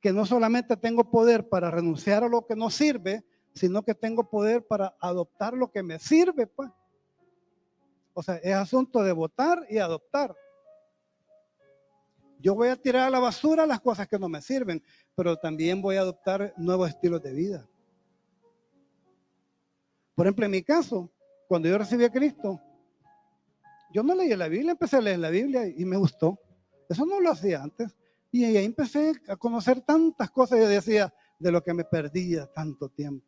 que 0.00 0.12
no 0.12 0.24
solamente 0.24 0.78
tengo 0.78 1.10
poder 1.10 1.48
para 1.50 1.70
renunciar 1.70 2.24
a 2.24 2.28
lo 2.28 2.46
que 2.46 2.56
no 2.56 2.70
sirve, 2.70 3.22
sino 3.52 3.82
que 3.82 3.94
tengo 3.94 4.30
poder 4.30 4.66
para 4.66 4.96
adoptar 5.00 5.52
lo 5.52 5.70
que 5.70 5.82
me 5.82 5.98
sirve, 5.98 6.46
pues. 6.46 6.70
O 8.12 8.22
sea, 8.22 8.36
es 8.36 8.54
asunto 8.54 9.02
de 9.02 9.12
votar 9.12 9.66
y 9.68 9.78
adoptar. 9.78 10.34
Yo 12.38 12.54
voy 12.54 12.68
a 12.68 12.76
tirar 12.76 13.06
a 13.06 13.10
la 13.10 13.18
basura 13.18 13.66
las 13.66 13.80
cosas 13.80 14.08
que 14.08 14.18
no 14.18 14.28
me 14.28 14.40
sirven, 14.40 14.82
pero 15.14 15.36
también 15.36 15.82
voy 15.82 15.96
a 15.96 16.00
adoptar 16.00 16.54
nuevos 16.56 16.88
estilos 16.88 17.22
de 17.22 17.32
vida. 17.32 17.68
Por 20.14 20.26
ejemplo, 20.26 20.44
en 20.46 20.50
mi 20.50 20.62
caso, 20.62 21.10
cuando 21.48 21.68
yo 21.68 21.78
recibí 21.78 22.04
a 22.04 22.10
Cristo, 22.10 22.60
yo 23.92 24.02
no 24.02 24.14
leí 24.14 24.34
la 24.36 24.48
Biblia, 24.48 24.72
empecé 24.72 24.96
a 24.96 25.00
leer 25.00 25.18
la 25.18 25.30
Biblia 25.30 25.66
y 25.66 25.84
me 25.84 25.96
gustó. 25.96 26.38
Eso 26.88 27.04
no 27.04 27.20
lo 27.20 27.30
hacía 27.30 27.62
antes. 27.62 27.96
Y 28.32 28.44
ahí 28.44 28.64
empecé 28.64 29.12
a 29.28 29.36
conocer 29.36 29.80
tantas 29.80 30.30
cosas. 30.30 30.58
Yo 30.60 30.68
decía, 30.68 31.12
de 31.40 31.50
lo 31.50 31.64
que 31.64 31.74
me 31.74 31.84
perdía 31.84 32.46
tanto 32.46 32.88
tiempo. 32.90 33.26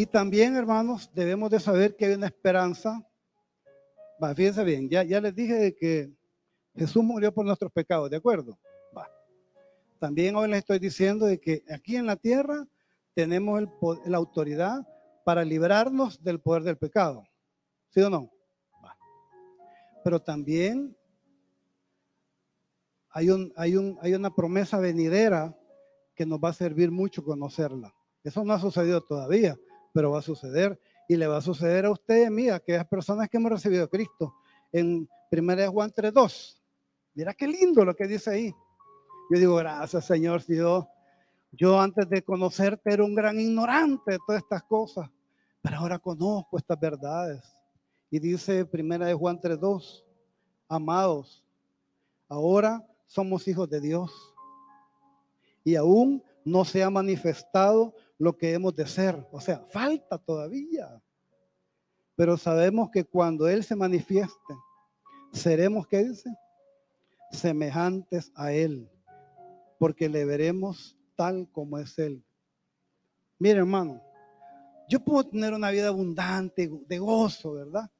Y 0.00 0.06
también, 0.06 0.56
hermanos, 0.56 1.10
debemos 1.12 1.50
de 1.50 1.60
saber 1.60 1.94
que 1.94 2.06
hay 2.06 2.14
una 2.14 2.28
esperanza. 2.28 3.06
Va, 4.22 4.34
fíjense 4.34 4.64
bien, 4.64 4.88
ya, 4.88 5.02
ya 5.02 5.20
les 5.20 5.34
dije 5.34 5.52
de 5.52 5.76
que 5.76 6.10
Jesús 6.74 7.04
murió 7.04 7.34
por 7.34 7.44
nuestros 7.44 7.70
pecados, 7.70 8.08
¿de 8.08 8.16
acuerdo? 8.16 8.58
Va. 8.96 9.06
También 9.98 10.36
hoy 10.36 10.48
les 10.48 10.60
estoy 10.60 10.78
diciendo 10.78 11.26
de 11.26 11.38
que 11.38 11.64
aquí 11.70 11.96
en 11.96 12.06
la 12.06 12.16
tierra 12.16 12.66
tenemos 13.12 13.62
la 14.06 14.16
autoridad 14.16 14.88
para 15.22 15.44
librarnos 15.44 16.24
del 16.24 16.40
poder 16.40 16.62
del 16.62 16.78
pecado. 16.78 17.28
¿Sí 17.90 18.00
o 18.00 18.08
no? 18.08 18.32
Va. 18.82 18.96
Pero 20.02 20.18
también 20.18 20.96
hay, 23.10 23.28
un, 23.28 23.52
hay, 23.54 23.76
un, 23.76 23.98
hay 24.00 24.14
una 24.14 24.34
promesa 24.34 24.78
venidera 24.78 25.54
que 26.14 26.24
nos 26.24 26.38
va 26.38 26.48
a 26.48 26.54
servir 26.54 26.90
mucho 26.90 27.22
conocerla. 27.22 27.94
Eso 28.24 28.42
no 28.46 28.54
ha 28.54 28.58
sucedido 28.58 29.02
todavía, 29.02 29.58
pero 29.92 30.10
va 30.10 30.20
a 30.20 30.22
suceder 30.22 30.78
y 31.08 31.16
le 31.16 31.26
va 31.26 31.38
a 31.38 31.42
suceder 31.42 31.86
a 31.86 31.90
usted 31.90 32.22
y 32.22 32.24
a 32.24 32.30
mí, 32.30 32.48
aquellas 32.48 32.86
personas 32.86 33.28
que 33.28 33.36
hemos 33.36 33.50
recibido 33.50 33.84
a 33.84 33.88
Cristo. 33.88 34.34
En 34.72 35.08
1 35.30 35.72
Juan 35.72 35.90
3.2, 35.90 36.60
mira 37.14 37.34
qué 37.34 37.48
lindo 37.48 37.84
lo 37.84 37.94
que 37.94 38.06
dice 38.06 38.30
ahí. 38.30 38.54
Yo 39.30 39.38
digo, 39.38 39.56
gracias 39.56 40.04
Señor, 40.06 40.42
si 40.42 40.56
yo, 40.56 40.88
yo 41.52 41.80
antes 41.80 42.08
de 42.08 42.22
conocerte 42.22 42.92
era 42.92 43.04
un 43.04 43.14
gran 43.14 43.40
ignorante 43.40 44.12
de 44.12 44.18
todas 44.26 44.42
estas 44.42 44.62
cosas, 44.62 45.10
pero 45.60 45.78
ahora 45.78 45.98
conozco 45.98 46.56
estas 46.56 46.78
verdades. 46.78 47.42
Y 48.10 48.18
dice 48.18 48.68
1 48.72 49.18
Juan 49.18 49.40
3.2, 49.40 50.04
amados, 50.68 51.44
ahora 52.28 52.86
somos 53.06 53.46
hijos 53.48 53.68
de 53.68 53.80
Dios. 53.80 54.12
Y 55.64 55.74
aún 55.74 56.22
no 56.44 56.64
se 56.64 56.82
ha 56.82 56.90
manifestado 56.90 57.94
lo 58.20 58.36
que 58.36 58.52
hemos 58.52 58.76
de 58.76 58.86
ser. 58.86 59.26
O 59.32 59.40
sea, 59.40 59.64
falta 59.70 60.18
todavía. 60.18 61.02
Pero 62.14 62.36
sabemos 62.36 62.90
que 62.90 63.04
cuando 63.04 63.48
Él 63.48 63.64
se 63.64 63.74
manifieste, 63.74 64.54
seremos, 65.32 65.86
¿qué 65.88 66.04
dice? 66.04 66.30
Semejantes 67.32 68.30
a 68.34 68.52
Él, 68.52 68.90
porque 69.78 70.08
le 70.10 70.26
veremos 70.26 70.98
tal 71.16 71.48
como 71.50 71.78
es 71.78 71.98
Él. 71.98 72.22
Mire, 73.38 73.60
hermano, 73.60 74.02
yo 74.86 75.00
puedo 75.00 75.24
tener 75.24 75.54
una 75.54 75.70
vida 75.70 75.88
abundante, 75.88 76.70
de 76.86 76.98
gozo, 76.98 77.54
¿verdad? 77.54 77.90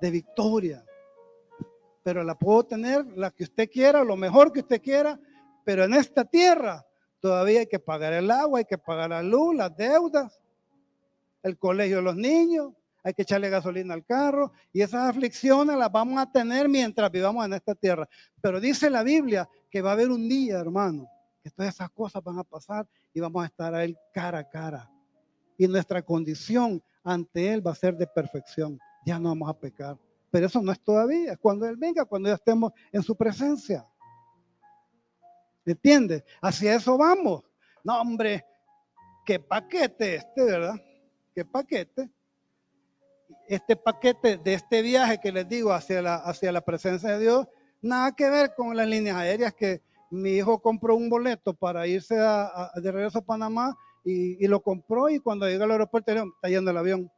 De 0.00 0.10
victoria. 0.10 0.82
Pero 2.02 2.24
la 2.24 2.38
puedo 2.38 2.64
tener 2.64 3.06
la 3.14 3.30
que 3.30 3.44
usted 3.44 3.68
quiera, 3.70 4.02
lo 4.02 4.16
mejor 4.16 4.52
que 4.52 4.60
usted 4.60 4.80
quiera, 4.80 5.20
pero 5.66 5.84
en 5.84 5.92
esta 5.92 6.24
tierra 6.24 6.86
todavía 7.22 7.60
hay 7.60 7.66
que 7.68 7.78
pagar 7.78 8.12
el 8.12 8.30
agua, 8.32 8.58
hay 8.58 8.64
que 8.64 8.76
pagar 8.76 9.10
la 9.10 9.22
luz, 9.22 9.54
las 9.54 9.74
deudas, 9.76 10.40
el 11.44 11.56
colegio 11.56 11.96
de 11.98 12.02
los 12.02 12.16
niños, 12.16 12.72
hay 13.04 13.14
que 13.14 13.22
echarle 13.22 13.48
gasolina 13.48 13.94
al 13.94 14.04
carro 14.04 14.52
y 14.72 14.80
esas 14.80 15.08
aflicciones 15.08 15.76
las 15.76 15.90
vamos 15.90 16.20
a 16.20 16.30
tener 16.30 16.68
mientras 16.68 17.10
vivamos 17.12 17.46
en 17.46 17.52
esta 17.54 17.76
tierra. 17.76 18.08
Pero 18.40 18.60
dice 18.60 18.90
la 18.90 19.04
Biblia 19.04 19.48
que 19.70 19.80
va 19.80 19.90
a 19.90 19.92
haber 19.92 20.10
un 20.10 20.28
día, 20.28 20.58
hermano, 20.58 21.08
que 21.42 21.50
todas 21.50 21.72
esas 21.72 21.90
cosas 21.90 22.22
van 22.24 22.40
a 22.40 22.44
pasar 22.44 22.88
y 23.14 23.20
vamos 23.20 23.44
a 23.44 23.46
estar 23.46 23.72
a 23.72 23.84
Él 23.84 23.96
cara 24.12 24.40
a 24.40 24.48
cara. 24.48 24.90
Y 25.56 25.68
nuestra 25.68 26.02
condición 26.02 26.82
ante 27.04 27.52
Él 27.52 27.64
va 27.64 27.70
a 27.70 27.76
ser 27.76 27.96
de 27.96 28.08
perfección. 28.08 28.80
Ya 29.06 29.20
no 29.20 29.28
vamos 29.28 29.48
a 29.48 29.54
pecar. 29.54 29.96
Pero 30.28 30.46
eso 30.46 30.60
no 30.60 30.72
es 30.72 30.80
todavía. 30.80 31.36
Cuando 31.36 31.66
Él 31.66 31.76
venga, 31.76 32.04
cuando 32.04 32.28
ya 32.28 32.34
estemos 32.34 32.72
en 32.90 33.02
su 33.02 33.14
presencia. 33.14 33.86
¿Me 35.64 35.72
entiendes? 35.72 36.24
Hacia 36.40 36.74
eso 36.74 36.96
vamos. 36.98 37.44
No, 37.84 38.00
hombre, 38.00 38.44
qué 39.24 39.38
paquete 39.38 40.16
este, 40.16 40.44
¿verdad? 40.44 40.74
Qué 41.34 41.44
paquete. 41.44 42.10
Este 43.48 43.76
paquete 43.76 44.38
de 44.38 44.54
este 44.54 44.82
viaje 44.82 45.18
que 45.20 45.32
les 45.32 45.48
digo 45.48 45.72
hacia 45.72 46.02
la, 46.02 46.16
hacia 46.16 46.52
la 46.52 46.60
presencia 46.60 47.10
de 47.10 47.20
Dios, 47.20 47.48
nada 47.80 48.12
que 48.12 48.28
ver 48.28 48.54
con 48.54 48.76
las 48.76 48.86
líneas 48.86 49.16
aéreas 49.16 49.54
que 49.54 49.82
mi 50.10 50.32
hijo 50.32 50.60
compró 50.60 50.94
un 50.94 51.08
boleto 51.08 51.54
para 51.54 51.86
irse 51.86 52.14
de 52.14 52.92
regreso 52.92 53.20
a 53.20 53.24
Panamá 53.24 53.76
y, 54.04 54.46
lo 54.46 54.60
compró 54.60 55.08
y 55.08 55.18
cuando 55.18 55.48
llega 55.48 55.64
al 55.64 55.70
aeropuerto 55.70 56.12
está 56.12 56.48
yendo 56.48 56.70
el 56.70 56.76
avión. 56.76 57.10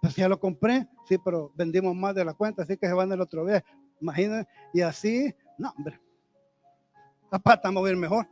Pues 0.00 0.14
ya 0.16 0.28
lo 0.28 0.38
compré, 0.38 0.88
sí, 1.08 1.18
pero 1.18 1.52
vendimos 1.54 1.94
más 1.94 2.14
de 2.14 2.24
la 2.24 2.34
cuenta, 2.34 2.62
así 2.62 2.76
que 2.76 2.86
se 2.86 2.92
van 2.92 3.12
el 3.12 3.20
otro 3.20 3.44
día. 3.44 3.64
Imagínense, 4.00 4.48
y 4.72 4.80
así, 4.80 5.34
no, 5.58 5.72
hombre, 5.76 6.00
Zapata 7.32 7.68
a 7.68 7.72
mover 7.72 7.96
mejor. 7.96 8.28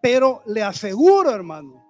Pero 0.00 0.42
le 0.46 0.62
aseguro, 0.62 1.30
hermano, 1.30 1.84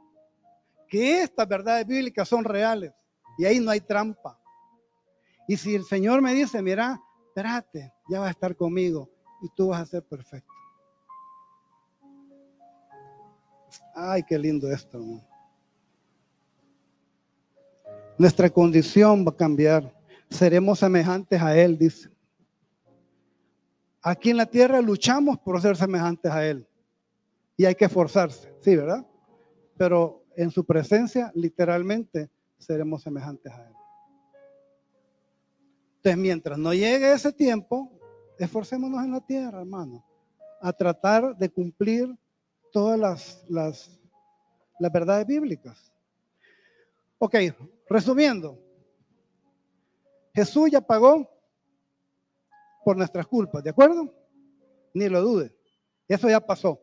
que 0.88 1.23
estas 1.23 1.47
verdades 1.47 1.87
bíblicas 1.87 2.29
son 2.29 2.44
reales 2.44 2.92
y 3.38 3.44
ahí 3.44 3.61
no 3.61 3.70
hay 3.70 3.81
trampa. 3.81 4.37
Y 5.47 5.57
si 5.57 5.77
el 5.77 5.85
Señor 5.85 6.23
me 6.23 6.35
dice, 6.35 6.61
mira, 6.61 7.01
espérate, 7.29 7.92
ya 8.09 8.18
va 8.18 8.27
a 8.27 8.31
estar 8.31 8.57
conmigo 8.57 9.09
y 9.42 9.49
tú 9.55 9.68
vas 9.68 9.83
a 9.83 9.87
ser 9.87 10.03
perfecto. 10.03 10.53
Ay, 13.94 14.25
qué 14.25 14.37
lindo 14.37 14.68
esto, 14.73 14.99
hermano. 14.99 15.25
Nuestra 18.18 18.51
condición 18.51 19.25
va 19.25 19.31
a 19.31 19.37
cambiar. 19.37 19.94
Seremos 20.29 20.81
semejantes 20.81 21.40
a 21.40 21.57
Él, 21.57 21.79
dice. 21.79 22.13
Aquí 24.07 24.29
en 24.29 24.37
la 24.37 24.45
tierra 24.45 24.83
luchamos 24.83 25.38
por 25.38 25.59
ser 25.62 25.79
semejantes 25.79 26.31
a 26.31 26.47
Él. 26.47 26.69
Y 27.57 27.64
hay 27.64 27.75
que 27.75 27.87
esforzarse, 27.87 28.53
sí, 28.61 28.77
¿verdad? 28.77 29.07
Pero 29.79 30.27
en 30.37 30.51
su 30.51 30.62
presencia, 30.67 31.33
literalmente, 31.35 32.29
seremos 32.59 33.03
semejantes 33.03 33.51
a 33.51 33.67
Él. 33.67 33.75
Entonces, 35.97 36.19
mientras 36.19 36.59
no 36.59 36.75
llegue 36.75 37.14
ese 37.14 37.33
tiempo, 37.33 37.90
esforcémonos 38.38 39.03
en 39.03 39.12
la 39.12 39.23
tierra, 39.23 39.61
hermano, 39.61 40.05
a 40.61 40.71
tratar 40.75 41.35
de 41.38 41.49
cumplir 41.49 42.14
todas 42.71 42.99
las, 42.99 43.43
las, 43.49 43.90
las 44.81 44.93
verdades 44.93 45.27
bíblicas. 45.27 45.90
Ok, 47.17 47.37
resumiendo, 47.88 48.59
Jesús 50.35 50.71
ya 50.71 50.83
pagó 50.83 51.34
por 52.85 52.97
nuestras 52.97 53.27
culpas, 53.27 53.62
¿de 53.64 53.70
acuerdo? 53.70 54.14
Ni 54.92 55.09
lo 55.09 55.23
dude. 55.23 55.55
Eso 56.07 56.29
ya 56.29 56.40
pasó 56.40 56.81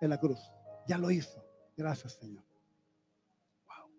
en 0.00 0.10
la 0.10 0.18
cruz. 0.18 0.40
Ya 0.86 0.98
lo 0.98 1.10
hizo. 1.10 1.44
Gracias, 1.76 2.14
Señor. 2.14 2.42
Wow. 3.66 3.90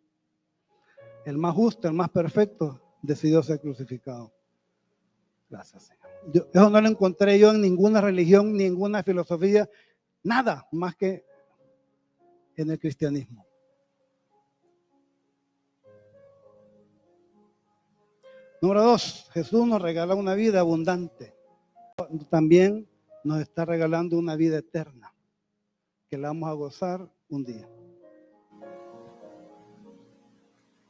El 1.26 1.38
más 1.38 1.54
justo, 1.56 1.88
el 1.88 1.94
más 1.94 2.10
perfecto, 2.10 2.82
decidió 3.02 3.42
ser 3.44 3.60
crucificado. 3.60 4.34
Gracias, 5.50 5.84
Señor. 5.84 6.50
eso 6.54 6.70
no 6.70 6.82
lo 6.82 6.88
encontré 6.88 7.38
yo 7.40 7.52
en 7.52 7.62
ninguna 7.62 8.02
religión, 8.02 8.56
ninguna 8.56 9.04
filosofía, 9.04 9.70
nada 10.24 10.68
más 10.72 10.96
que 10.96 11.26
en 12.56 12.72
el 12.72 12.80
cristianismo. 12.80 13.46
Número 18.62 18.84
dos, 18.84 19.28
Jesús 19.34 19.66
nos 19.66 19.82
regala 19.82 20.14
una 20.14 20.36
vida 20.36 20.60
abundante. 20.60 21.34
También 22.30 22.88
nos 23.24 23.42
está 23.42 23.66
regalando 23.66 24.20
una 24.20 24.36
vida 24.36 24.60
eterna, 24.60 25.12
que 26.08 26.18
la 26.18 26.28
vamos 26.28 26.48
a 26.48 26.54
gozar 26.54 27.10
un 27.28 27.44
día. 27.44 27.68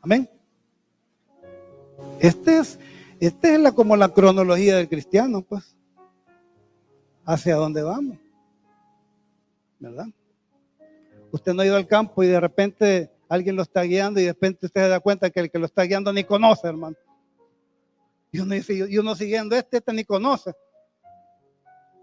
Amén. 0.01 0.29
Este 2.19 2.57
es, 2.57 2.77
este 3.21 3.53
es 3.53 3.59
la, 3.61 3.71
como 3.71 3.95
la 3.95 4.09
cronología 4.09 4.75
del 4.75 4.89
cristiano, 4.89 5.41
pues. 5.41 5.77
Hacia 7.23 7.55
dónde 7.55 7.83
vamos. 7.83 8.17
¿verdad? 9.79 10.07
Usted 11.31 11.53
no 11.53 11.61
ha 11.61 11.65
ido 11.65 11.77
al 11.77 11.87
campo 11.87 12.21
y 12.21 12.27
de 12.27 12.39
repente 12.39 13.09
alguien 13.29 13.55
lo 13.55 13.61
está 13.61 13.83
guiando 13.83 14.19
y 14.19 14.23
de 14.23 14.33
repente 14.33 14.65
usted 14.65 14.81
se 14.81 14.89
da 14.89 14.99
cuenta 14.99 15.29
que 15.29 15.39
el 15.39 15.49
que 15.49 15.57
lo 15.57 15.65
está 15.65 15.83
guiando 15.83 16.11
ni 16.11 16.25
conoce, 16.25 16.67
hermano. 16.67 16.97
Y 18.31 18.39
uno 18.39 18.55
dice, 18.55 18.87
siguiendo 19.15 19.55
este, 19.55 19.77
este 19.77 19.93
ni 19.93 20.03
conoce. 20.03 20.53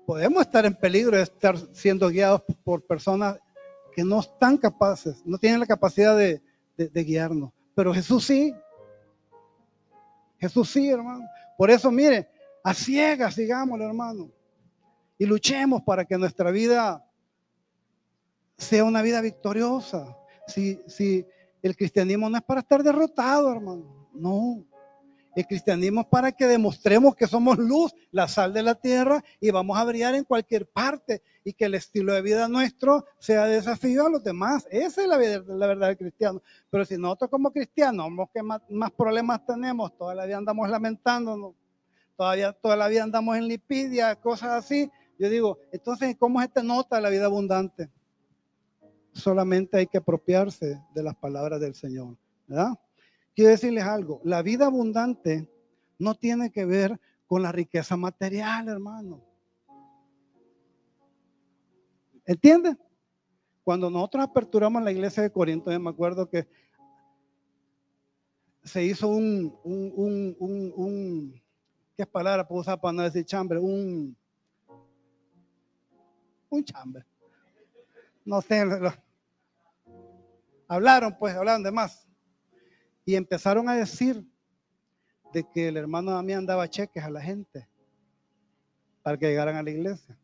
Podemos 0.06 0.42
estar 0.42 0.64
en 0.66 0.74
peligro 0.74 1.16
de 1.16 1.22
estar 1.22 1.56
siendo 1.72 2.08
guiados 2.08 2.42
por 2.64 2.86
personas 2.86 3.38
que 3.94 4.04
no 4.04 4.20
están 4.20 4.56
capaces, 4.56 5.22
no 5.24 5.38
tienen 5.38 5.60
la 5.60 5.66
capacidad 5.66 6.16
de, 6.16 6.40
de 6.76 7.04
guiarnos. 7.04 7.52
Pero 7.74 7.92
Jesús 7.92 8.24
sí. 8.24 8.54
Jesús 10.38 10.70
sí, 10.70 10.88
hermano. 10.88 11.26
Por 11.56 11.70
eso, 11.70 11.90
mire, 11.90 12.28
a 12.62 12.72
ciegas, 12.74 13.36
digámoslo, 13.36 13.86
hermano. 13.86 14.30
Y 15.18 15.26
luchemos 15.26 15.82
para 15.82 16.04
que 16.04 16.16
nuestra 16.16 16.50
vida 16.50 17.04
sea 18.56 18.84
una 18.84 19.02
vida 19.02 19.20
victoriosa. 19.20 20.16
Si, 20.46 20.80
si 20.86 21.26
el 21.62 21.76
cristianismo 21.76 22.30
no 22.30 22.36
es 22.36 22.44
para 22.44 22.60
estar 22.60 22.82
derrotado, 22.82 23.52
hermano. 23.52 24.08
No. 24.12 24.64
El 25.36 25.46
cristianismo 25.46 26.08
para 26.08 26.32
que 26.32 26.46
demostremos 26.46 27.14
que 27.14 27.26
somos 27.26 27.58
luz, 27.58 27.94
la 28.10 28.26
sal 28.28 28.52
de 28.52 28.62
la 28.62 28.74
tierra 28.74 29.22
y 29.40 29.50
vamos 29.50 29.78
a 29.78 29.84
brillar 29.84 30.14
en 30.14 30.24
cualquier 30.24 30.66
parte 30.66 31.22
y 31.44 31.52
que 31.52 31.66
el 31.66 31.74
estilo 31.74 32.12
de 32.12 32.22
vida 32.22 32.48
nuestro 32.48 33.06
sea 33.18 33.44
desafío 33.44 34.06
a 34.06 34.10
los 34.10 34.22
demás. 34.22 34.66
Esa 34.70 35.02
es 35.02 35.08
la, 35.08 35.16
la 35.16 35.66
verdad 35.66 35.88
del 35.88 35.96
cristiano. 35.96 36.42
Pero 36.70 36.84
si 36.84 36.96
nosotros 36.96 37.30
como 37.30 37.52
cristianos, 37.52 38.08
que 38.34 38.42
más, 38.42 38.60
más 38.68 38.90
problemas 38.90 39.44
tenemos, 39.46 39.96
toda 39.96 40.14
la 40.14 40.26
vida 40.26 40.38
andamos 40.38 40.68
lamentándonos, 40.68 41.54
todavía 42.16 42.52
toda 42.52 42.76
la 42.76 42.88
vida 42.88 43.04
andamos 43.04 43.36
en 43.36 43.46
lipidia, 43.48 44.16
cosas 44.16 44.50
así. 44.50 44.90
Yo 45.18 45.28
digo, 45.28 45.58
entonces, 45.72 46.16
¿cómo 46.18 46.40
es 46.40 46.48
esta 46.48 46.62
nota 46.62 46.96
de 46.96 47.02
la 47.02 47.10
vida 47.10 47.26
abundante? 47.26 47.90
Solamente 49.12 49.78
hay 49.78 49.86
que 49.86 49.98
apropiarse 49.98 50.80
de 50.94 51.02
las 51.02 51.16
palabras 51.16 51.60
del 51.60 51.74
Señor, 51.74 52.16
¿verdad? 52.46 52.78
Quiero 53.38 53.52
decirles 53.52 53.84
algo, 53.84 54.20
la 54.24 54.42
vida 54.42 54.66
abundante 54.66 55.48
no 55.96 56.16
tiene 56.16 56.50
que 56.50 56.64
ver 56.64 57.00
con 57.24 57.40
la 57.40 57.52
riqueza 57.52 57.96
material, 57.96 58.66
hermano. 58.66 59.22
¿Entiendes? 62.26 62.76
Cuando 63.62 63.90
nosotros 63.90 64.24
aperturamos 64.24 64.82
la 64.82 64.90
iglesia 64.90 65.22
de 65.22 65.30
Corinto, 65.30 65.70
me 65.78 65.88
acuerdo 65.88 66.28
que 66.28 66.48
se 68.64 68.82
hizo 68.82 69.06
un, 69.06 69.56
un 69.62 71.40
¿qué 71.96 72.06
palabra 72.06 72.48
puedo 72.48 72.62
usar 72.62 72.80
para 72.80 72.92
no 72.92 73.02
decir 73.04 73.24
chambre? 73.24 73.60
Un, 73.60 74.16
un 76.48 76.64
chambre. 76.64 77.04
No 78.24 78.42
sé, 78.42 78.64
hablaron 80.66 81.16
pues, 81.16 81.36
hablaron 81.36 81.62
de 81.62 81.70
más. 81.70 82.07
Y 83.08 83.16
empezaron 83.16 83.66
a 83.70 83.74
decir 83.74 84.22
de 85.32 85.42
que 85.42 85.68
el 85.68 85.78
hermano 85.78 86.10
Damián 86.10 86.44
daba 86.44 86.68
cheques 86.68 87.02
a 87.02 87.08
la 87.08 87.22
gente 87.22 87.66
para 89.02 89.16
que 89.16 89.28
llegaran 89.28 89.56
a 89.56 89.62
la 89.62 89.70
iglesia. 89.70 90.14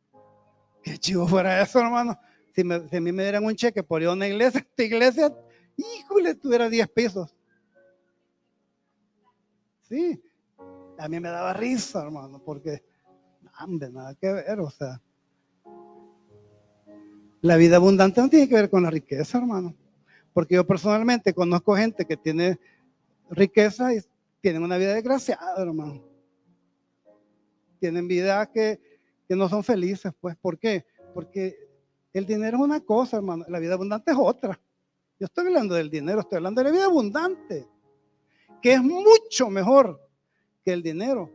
Qué 0.82 0.98
chivo 0.98 1.26
fuera 1.26 1.62
eso, 1.62 1.80
hermano. 1.80 2.20
Si, 2.54 2.60
a 2.60 3.00
mí 3.00 3.10
me 3.10 3.22
dieran 3.22 3.42
un 3.42 3.54
cheque 3.54 3.82
por 3.82 4.02
ir 4.02 4.08
a 4.08 4.12
una 4.12 4.28
iglesia, 4.28 4.60
esta 4.68 4.82
iglesia, 4.82 5.34
híjole, 5.78 6.34
tuviera 6.34 6.68
10 6.68 6.86
pesos. 6.88 7.34
Sí, 9.88 10.22
a 10.98 11.08
mí 11.08 11.20
me 11.20 11.30
daba 11.30 11.54
risa, 11.54 12.02
hermano, 12.02 12.38
porque, 12.38 12.84
hombre, 13.62 13.88
nada 13.88 14.14
que 14.14 14.30
ver, 14.30 14.60
o 14.60 14.68
sea. 14.68 15.00
La 17.40 17.56
vida 17.56 17.76
abundante 17.76 18.20
no 18.20 18.28
tiene 18.28 18.46
que 18.46 18.56
ver 18.56 18.68
con 18.68 18.82
la 18.82 18.90
riqueza, 18.90 19.38
hermano. 19.38 19.74
Porque 20.34 20.56
yo 20.56 20.66
personalmente 20.66 21.32
conozco 21.32 21.76
gente 21.76 22.04
que 22.04 22.16
tiene 22.18 22.58
riqueza 23.30 23.94
y 23.94 24.00
tienen 24.40 24.62
una 24.62 24.76
vida 24.76 24.94
desgraciada, 24.94 25.62
hermano. 25.62 26.02
Tienen 27.80 28.06
vidas 28.08 28.48
que, 28.48 28.80
que 29.28 29.36
no 29.36 29.48
son 29.48 29.64
felices, 29.64 30.12
pues. 30.20 30.36
¿Por 30.36 30.58
qué? 30.58 30.86
Porque 31.12 31.56
el 32.12 32.26
dinero 32.26 32.58
es 32.58 32.62
una 32.62 32.80
cosa, 32.80 33.16
hermano. 33.16 33.44
La 33.48 33.58
vida 33.58 33.74
abundante 33.74 34.12
es 34.12 34.16
otra. 34.18 34.60
Yo 35.18 35.26
estoy 35.26 35.46
hablando 35.46 35.74
del 35.74 35.90
dinero, 35.90 36.20
estoy 36.20 36.36
hablando 36.36 36.60
de 36.60 36.64
la 36.64 36.72
vida 36.72 36.84
abundante, 36.86 37.68
que 38.60 38.72
es 38.74 38.82
mucho 38.82 39.48
mejor 39.48 40.00
que 40.64 40.72
el 40.72 40.82
dinero. 40.82 41.30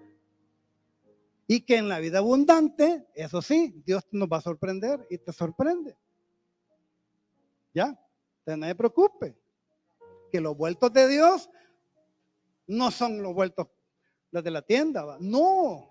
Y 1.47 1.61
que 1.61 1.77
en 1.77 1.89
la 1.89 1.99
vida 1.99 2.19
abundante, 2.19 3.07
eso 3.15 3.41
sí, 3.41 3.81
Dios 3.85 4.03
nos 4.11 4.29
va 4.29 4.37
a 4.37 4.41
sorprender 4.41 5.07
y 5.09 5.17
te 5.17 5.33
sorprende. 5.33 5.97
¿Ya? 7.73 7.99
No 8.45 8.65
se 8.67 8.75
preocupe. 8.75 9.35
Que 10.31 10.39
los 10.41 10.55
vueltos 10.55 10.93
de 10.93 11.07
Dios 11.07 11.49
no 12.69 12.91
son 12.91 13.21
los 13.21 13.33
vueltos 13.33 13.67
los 14.31 14.43
de 14.43 14.51
la 14.51 14.61
tienda, 14.61 15.17
no. 15.19 15.89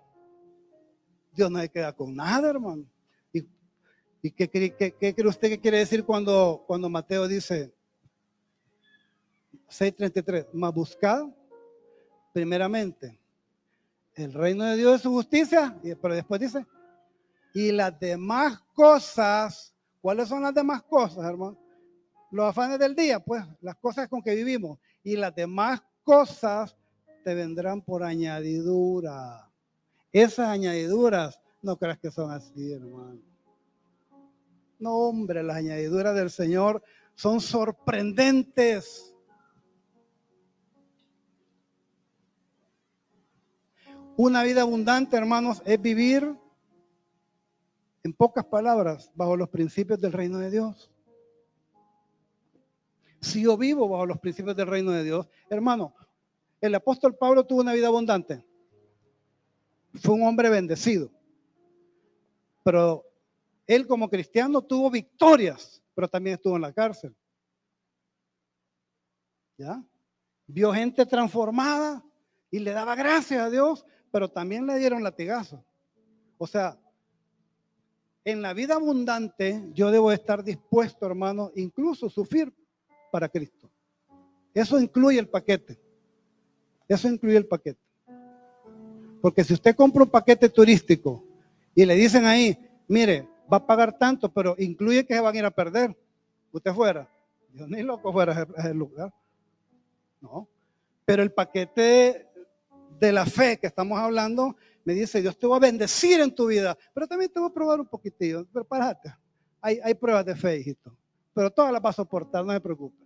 Dios 1.33 1.51
no 1.51 1.59
se 1.59 1.69
queda 1.69 1.93
con 1.93 2.15
nada, 2.15 2.49
hermano. 2.49 2.85
¿Y, 4.21 4.31
qué, 4.31 4.49
cree 4.49 5.27
usted 5.27 5.49
que 5.49 5.59
quiere 5.59 5.77
decir 5.77 6.03
cuando, 6.03 6.63
cuando 6.67 6.89
Mateo 6.89 7.27
dice 7.27 7.73
6.33? 9.69 10.47
Más 10.53 10.73
buscad 10.73 11.25
primeramente 12.33 13.17
el 14.15 14.33
reino 14.33 14.65
de 14.65 14.75
Dios 14.75 14.99
y 14.99 15.03
su 15.03 15.11
justicia, 15.11 15.77
pero 16.01 16.15
después 16.15 16.41
dice, 16.41 16.65
y 17.53 17.71
las 17.71 17.97
demás 17.97 18.59
cosas, 18.73 19.73
¿cuáles 20.01 20.27
son 20.27 20.43
las 20.43 20.53
demás 20.53 20.83
cosas, 20.83 21.25
hermano? 21.25 21.57
Los 22.31 22.49
afanes 22.49 22.79
del 22.79 22.95
día, 22.95 23.19
pues, 23.19 23.43
las 23.61 23.75
cosas 23.75 24.07
con 24.09 24.21
que 24.21 24.35
vivimos, 24.35 24.77
y 25.03 25.15
las 25.15 25.33
demás 25.33 25.81
cosas 26.09 26.75
te 27.23 27.35
vendrán 27.35 27.83
por 27.83 28.01
añadidura. 28.01 29.47
Esas 30.11 30.47
añadiduras, 30.47 31.39
no 31.61 31.77
creas 31.77 31.99
que 31.99 32.09
son 32.09 32.31
así, 32.31 32.71
hermano. 32.71 33.21
No, 34.79 34.95
hombre, 34.95 35.43
las 35.43 35.57
añadiduras 35.57 36.15
del 36.15 36.31
Señor 36.31 36.81
son 37.13 37.39
sorprendentes. 37.39 39.13
Una 44.17 44.41
vida 44.41 44.61
abundante, 44.61 45.15
hermanos, 45.15 45.61
es 45.63 45.79
vivir, 45.79 46.35
en 48.01 48.13
pocas 48.13 48.45
palabras, 48.45 49.11
bajo 49.13 49.37
los 49.37 49.49
principios 49.49 50.01
del 50.01 50.13
reino 50.13 50.39
de 50.39 50.49
Dios. 50.49 50.91
Si 53.21 53.41
yo 53.43 53.57
vivo 53.57 53.87
bajo 53.87 54.05
los 54.05 54.19
principios 54.19 54.55
del 54.55 54.67
reino 54.67 54.91
de 54.91 55.03
Dios, 55.03 55.27
hermano, 55.49 55.93
el 56.61 56.75
apóstol 56.75 57.15
Pablo 57.15 57.45
tuvo 57.45 57.61
una 57.61 57.73
vida 57.73 57.87
abundante. 57.87 58.45
Fue 59.95 60.15
un 60.15 60.23
hombre 60.23 60.49
bendecido. 60.49 61.11
Pero 62.63 63.05
él 63.67 63.87
como 63.87 64.09
cristiano 64.09 64.61
tuvo 64.61 64.89
victorias, 64.89 65.81
pero 65.93 66.07
también 66.07 66.35
estuvo 66.35 66.55
en 66.55 66.61
la 66.61 66.73
cárcel. 66.73 67.15
¿Ya? 69.57 69.83
Vio 70.47 70.73
gente 70.73 71.05
transformada 71.05 72.03
y 72.49 72.59
le 72.59 72.71
daba 72.71 72.95
gracias 72.95 73.41
a 73.41 73.49
Dios, 73.49 73.85
pero 74.11 74.29
también 74.29 74.65
le 74.65 74.77
dieron 74.77 75.03
latigazo. 75.03 75.63
O 76.37 76.47
sea, 76.47 76.79
en 78.23 78.41
la 78.41 78.53
vida 78.53 78.75
abundante 78.75 79.69
yo 79.73 79.91
debo 79.91 80.11
estar 80.11 80.43
dispuesto, 80.43 81.05
hermano, 81.05 81.51
incluso 81.55 82.09
sufrir 82.09 82.53
para 83.09 83.29
Cristo. 83.29 83.69
Eso 84.53 84.79
incluye 84.79 85.19
el 85.19 85.27
paquete. 85.27 85.79
Eso 86.87 87.07
incluye 87.07 87.37
el 87.37 87.45
paquete. 87.45 87.79
Porque 89.21 89.43
si 89.43 89.53
usted 89.53 89.75
compra 89.75 90.03
un 90.03 90.09
paquete 90.09 90.49
turístico 90.49 91.23
y 91.75 91.85
le 91.85 91.95
dicen 91.95 92.25
ahí, 92.25 92.57
mire, 92.87 93.27
va 93.51 93.57
a 93.57 93.65
pagar 93.65 93.97
tanto, 93.97 94.31
pero 94.31 94.55
incluye 94.57 95.05
que 95.05 95.13
se 95.13 95.19
van 95.19 95.35
a 95.35 95.39
ir 95.39 95.45
a 95.45 95.51
perder, 95.51 95.95
usted 96.51 96.73
fuera. 96.73 97.09
Yo 97.53 97.67
ni 97.67 97.81
loco 97.83 98.11
fuera 98.11 98.47
a 98.57 98.69
lugar. 98.69 99.13
No. 100.21 100.47
Pero 101.05 101.23
el 101.23 101.31
paquete 101.31 102.27
de 102.99 103.11
la 103.11 103.25
fe 103.25 103.57
que 103.57 103.67
estamos 103.67 103.97
hablando 103.99 104.55
me 104.83 104.93
dice, 104.93 105.21
Dios 105.21 105.37
te 105.37 105.47
va 105.47 105.57
a 105.57 105.59
bendecir 105.59 106.19
en 106.21 106.33
tu 106.33 106.47
vida, 106.47 106.77
pero 106.93 107.07
también 107.07 107.31
te 107.31 107.39
voy 107.39 107.49
a 107.49 107.53
probar 107.53 107.79
un 107.79 107.87
poquitillo. 107.87 108.45
Prepárate. 108.45 109.13
Hay, 109.61 109.79
hay 109.83 109.93
pruebas 109.93 110.25
de 110.25 110.35
fe, 110.35 110.57
hijito. 110.57 110.95
Pero 111.33 111.51
todas 111.51 111.71
las 111.71 111.83
va 111.83 111.89
a 111.89 111.93
soportar, 111.93 112.45
no 112.45 112.53
se 112.53 112.59
preocupe. 112.59 113.03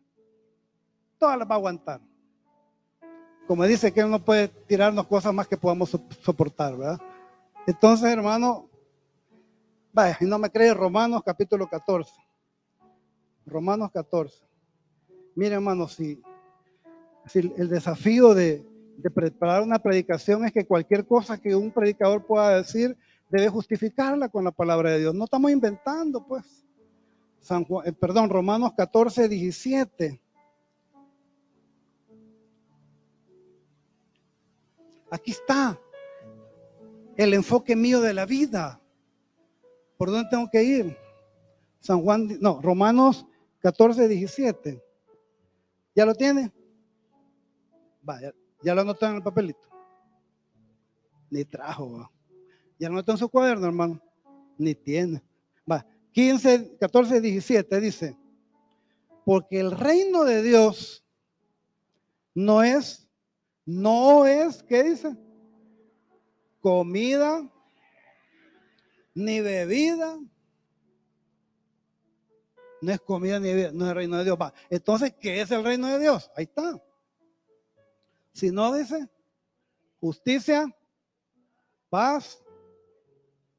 Todas 1.18 1.38
las 1.38 1.48
va 1.48 1.56
a 1.56 1.58
aguantar 1.58 2.02
como 3.48 3.66
dice 3.66 3.92
que 3.92 4.02
Él 4.02 4.10
no 4.10 4.24
puede 4.24 4.48
tirarnos 4.48 5.08
cosas 5.08 5.34
más 5.34 5.48
que 5.48 5.58
podamos 5.58 5.98
soportar, 6.22 6.78
¿verdad? 6.78 7.00
Entonces, 7.68 8.10
hermano, 8.10 8.70
vaya, 9.92 10.18
y 10.20 10.26
no 10.26 10.40
me 10.40 10.50
cree 10.50 10.74
Romanos 10.74 11.22
capítulo 11.26 11.68
14. 11.68 12.12
Romanos 13.46 13.92
14. 13.92 14.44
Mire, 15.36 15.56
hermano, 15.56 15.88
si, 15.88 16.22
el 17.34 17.70
desafío 17.70 18.34
de, 18.34 18.66
de 18.98 19.10
preparar 19.10 19.62
una 19.62 19.80
predicación 19.80 20.46
es 20.46 20.52
que 20.52 20.66
cualquier 20.66 21.06
cosa 21.06 21.38
que 21.38 21.56
un 21.56 21.72
predicador 21.72 22.26
pueda 22.26 22.58
decir, 22.58 22.96
debe 23.30 23.50
justificarla 23.50 24.30
con 24.30 24.44
la 24.44 24.52
palabra 24.52 24.92
de 24.92 25.00
Dios. 25.00 25.16
No 25.16 25.26
estamos 25.26 25.52
inventando, 25.52 26.26
pues. 26.26 26.66
San 27.44 27.66
Juan, 27.66 27.86
eh, 27.86 27.91
perdón, 27.91 28.30
Romanos 28.30 28.72
14, 28.76 29.28
17. 29.28 30.22
Aquí 35.12 35.32
está 35.32 35.78
el 37.18 37.34
enfoque 37.34 37.76
mío 37.76 38.00
de 38.00 38.14
la 38.14 38.26
vida. 38.26 38.82
¿Por 39.98 40.10
dónde 40.10 40.30
tengo 40.30 40.50
que 40.50 40.64
ir? 40.64 40.98
San 41.82 42.02
Juan, 42.02 42.30
no, 42.39 42.62
Romanos 42.62 43.28
14, 43.60 44.08
17. 44.08 44.82
¿Ya 45.94 46.06
lo 46.06 46.16
tiene? 46.16 46.50
Vaya, 48.02 48.34
ya 48.64 48.74
lo 48.74 48.82
anotó 48.82 49.06
en 49.06 49.16
el 49.16 49.22
papelito. 49.22 49.68
Ni 51.30 51.44
trajo, 51.44 52.10
Ya 52.80 52.88
lo 52.88 52.96
anotó 52.96 53.12
en 53.12 53.18
su 53.18 53.28
cuaderno, 53.28 53.66
hermano. 53.66 54.00
Ni 54.58 54.74
tiene. 54.74 55.22
Va, 55.70 55.86
15, 56.14 56.78
14, 56.80 57.22
17 57.22 57.82
dice, 57.82 58.18
porque 59.26 59.59
el 59.59 59.72
reino 59.72 60.24
de 60.24 60.43
Dios 60.43 61.03
no 62.36 62.64
es, 62.64 63.09
no 63.66 64.26
es, 64.26 64.61
¿qué 64.64 64.84
dice? 64.84 65.18
Comida, 66.61 67.49
ni 69.16 69.41
bebida. 69.41 70.20
No 72.82 72.91
es 72.91 72.99
comida 72.99 73.39
ni 73.39 73.47
bebida, 73.47 73.72
no 73.72 73.86
es 73.86 73.89
el 73.89 73.95
reino 73.95 74.18
de 74.18 74.24
Dios. 74.26 74.38
Entonces, 74.70 75.16
¿qué 75.20 75.41
es 75.41 75.49
el 75.51 75.64
reino 75.64 75.88
de 75.88 75.99
Dios? 75.99 76.30
Ahí 76.36 76.43
está. 76.43 76.80
Si 78.34 78.51
no 78.51 78.74
dice 78.74 79.09
justicia, 79.99 80.68
paz, 81.89 82.43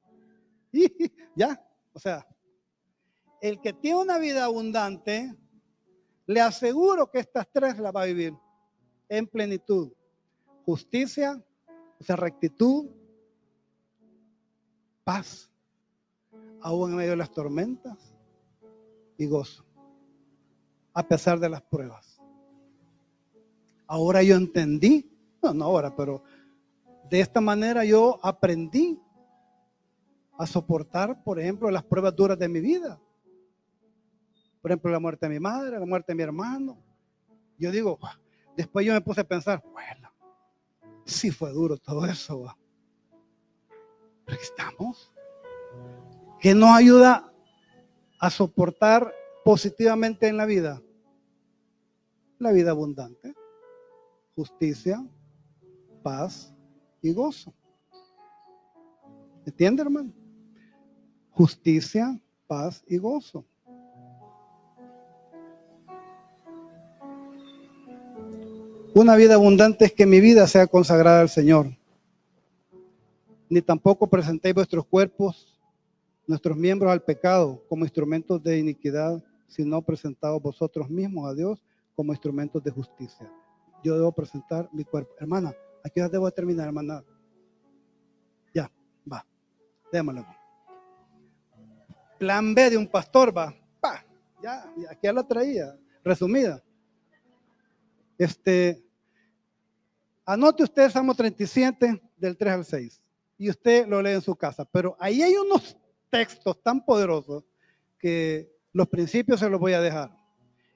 y 0.73 1.11
ya, 1.35 1.67
o 1.93 1.99
sea, 1.99 2.27
el 3.45 3.61
que 3.61 3.75
tiene 3.75 4.01
una 4.01 4.17
vida 4.17 4.47
abundante, 4.47 5.37
le 6.25 6.41
aseguro 6.41 7.11
que 7.11 7.19
estas 7.19 7.47
tres 7.53 7.79
las 7.79 7.95
va 7.95 8.01
a 8.01 8.07
vivir 8.07 8.33
en 9.07 9.27
plenitud. 9.27 9.93
Justicia, 10.65 11.45
rectitud, 12.09 12.87
paz, 15.05 15.51
aún 16.63 16.93
en 16.93 16.97
medio 16.97 17.11
de 17.11 17.17
las 17.19 17.31
tormentas 17.31 18.15
y 19.19 19.27
gozo, 19.27 19.63
a 20.95 21.07
pesar 21.07 21.39
de 21.39 21.51
las 21.51 21.61
pruebas. 21.61 22.19
Ahora 23.87 24.23
yo 24.23 24.37
entendí, 24.37 25.15
no, 25.43 25.53
no 25.53 25.67
ahora, 25.67 25.95
pero 25.95 26.23
de 27.11 27.21
esta 27.21 27.43
manera 27.43 27.85
yo 27.85 28.19
aprendí 28.23 28.99
a 30.39 30.47
soportar, 30.47 31.23
por 31.23 31.39
ejemplo, 31.39 31.71
las 31.71 31.85
pruebas 31.85 32.17
duras 32.17 32.39
de 32.39 32.49
mi 32.49 32.61
vida. 32.61 32.99
Por 34.65 34.71
ejemplo, 34.71 34.91
la 34.91 34.99
muerte 34.99 35.29
de 35.29 35.35
mi 35.35 35.41
madre, 35.41 35.79
la 35.79 35.85
muerte 35.85 36.13
de 36.13 36.17
mi 36.17 36.23
hermano. 36.23 36.79
Yo 37.59 37.71
digo, 37.71 37.99
después 38.57 38.87
yo 38.87 38.95
me 38.95 39.01
puse 39.03 39.21
a 39.21 39.29
pensar, 39.29 39.63
bueno, 39.75 40.11
sí 41.05 41.31
fue 41.31 41.53
duro 41.53 41.77
todo 41.77 42.07
eso. 42.07 42.57
Pero 44.25 44.41
estamos. 44.41 45.13
¿Qué 46.41 46.55
nos 46.55 46.71
ayuda 46.71 47.31
a 48.19 48.31
soportar 48.31 49.13
positivamente 49.45 50.29
en 50.29 50.39
la 50.39 50.47
vida? 50.47 50.81
La 52.39 52.51
vida 52.51 52.71
abundante, 52.71 53.35
justicia, 54.35 55.07
paz 56.03 56.55
y 57.03 57.13
gozo. 57.13 57.53
¿Entiende, 59.45 59.83
hermano? 59.83 60.11
Justicia, 61.33 62.19
paz 62.47 62.83
y 62.87 62.97
gozo. 62.97 63.45
Una 68.97 69.17
vida 69.17 69.35
abundante 69.35 69.87
es 69.87 69.93
que 69.93 70.07
mi 70.07 70.21
vida 70.21 70.47
sea 70.47 70.69
consagrada 70.69 71.21
al 71.21 71.29
Señor. 71.29 71.67
Ni 73.49 73.61
tampoco 73.61 74.07
presentéis 74.07 74.55
vuestros 74.55 74.87
cuerpos, 74.87 75.61
nuestros 76.29 76.57
miembros 76.57 76.93
al 76.93 77.03
pecado 77.03 77.61
como 77.69 77.85
instrumentos 77.85 78.41
de 78.41 78.57
iniquidad, 78.57 79.21
sino 79.49 79.83
presentados 79.83 80.41
vosotros 80.41 80.89
mismos 80.89 81.29
a 81.29 81.35
Dios 81.35 81.65
como 81.97 82.13
instrumentos 82.13 82.63
de 82.63 82.71
justicia. 82.71 83.29
Yo 83.83 83.97
debo 83.97 84.13
presentar 84.13 84.71
mi 84.73 84.85
cuerpo. 84.85 85.13
Hermana, 85.19 85.53
aquí 85.83 85.99
ya 85.99 86.09
debo 86.09 86.31
terminar, 86.31 86.69
hermana. 86.69 87.03
Ya, 88.55 88.71
va. 89.13 89.27
Démoslo. 89.91 90.25
Plan 92.17 92.55
B 92.55 92.71
de 92.71 92.77
un 92.77 92.87
pastor 92.87 93.37
va. 93.37 93.53
Pa, 93.81 94.05
ya, 94.41 94.73
aquí 94.89 95.01
ya 95.03 95.13
la 95.13 95.27
traía, 95.27 95.77
resumida. 96.05 96.63
Este, 98.17 98.84
Anote 100.27 100.63
usted 100.63 100.91
Salmo 100.91 101.15
37 101.15 102.01
del 102.17 102.37
3 102.37 102.53
al 102.55 102.65
6 102.65 103.03
y 103.37 103.51
usted 103.51 103.87
lo 103.87 104.01
lee 104.01 104.13
en 104.13 104.23
su 104.23 104.35
casa. 104.35 104.65
Pero 104.65 104.97
ahí 104.99 105.23
hay 105.23 105.35
unos 105.35 105.77
textos 106.09 106.63
tan 106.63 106.83
poderosos 106.83 107.45
que 107.99 108.51
los 108.73 108.89
principios 108.89 109.41
se 109.41 109.51
los 109.51 109.61
voy 109.61 109.75
a 109.75 109.83
dejar. 109.83 110.17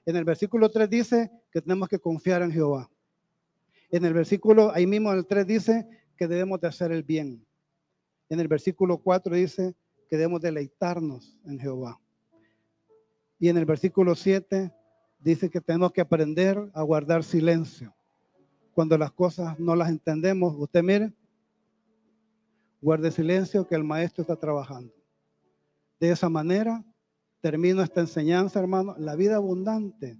En 0.05 0.15
el 0.15 0.23
versículo 0.23 0.69
3 0.69 0.87
dice 0.87 1.31
que 1.51 1.61
tenemos 1.61 1.89
que 1.89 1.97
confiar 1.97 2.43
en 2.43 2.51
Jehová. 2.51 2.91
En 3.89 4.05
el 4.05 4.13
versículo, 4.13 4.71
ahí 4.71 4.85
mismo 4.85 5.11
en 5.11 5.17
el 5.17 5.25
3 5.25 5.47
dice 5.47 5.87
que 6.15 6.27
debemos 6.27 6.61
de 6.61 6.67
hacer 6.67 6.91
el 6.91 7.01
bien. 7.01 7.43
En 8.29 8.39
el 8.39 8.47
versículo 8.47 8.99
4 8.99 9.35
dice 9.35 9.75
que 10.07 10.17
debemos 10.17 10.41
deleitarnos 10.41 11.39
en 11.45 11.59
Jehová. 11.59 11.99
Y 13.39 13.49
en 13.49 13.57
el 13.57 13.65
versículo 13.65 14.13
7 14.13 14.71
dice 15.17 15.49
que 15.49 15.59
tenemos 15.59 15.91
que 15.91 16.01
aprender 16.01 16.69
a 16.75 16.83
guardar 16.83 17.23
silencio 17.23 17.95
cuando 18.79 18.97
las 18.97 19.11
cosas 19.11 19.59
no 19.59 19.75
las 19.75 19.89
entendemos, 19.89 20.55
usted 20.57 20.81
mire, 20.81 21.11
guarde 22.81 23.11
silencio 23.11 23.67
que 23.67 23.75
el 23.75 23.83
maestro 23.83 24.21
está 24.21 24.37
trabajando. 24.37 24.93
De 25.99 26.11
esa 26.11 26.29
manera, 26.29 26.81
termino 27.41 27.83
esta 27.83 27.99
enseñanza, 27.99 28.57
hermano. 28.57 28.95
La 28.97 29.17
vida 29.17 29.35
abundante 29.35 30.17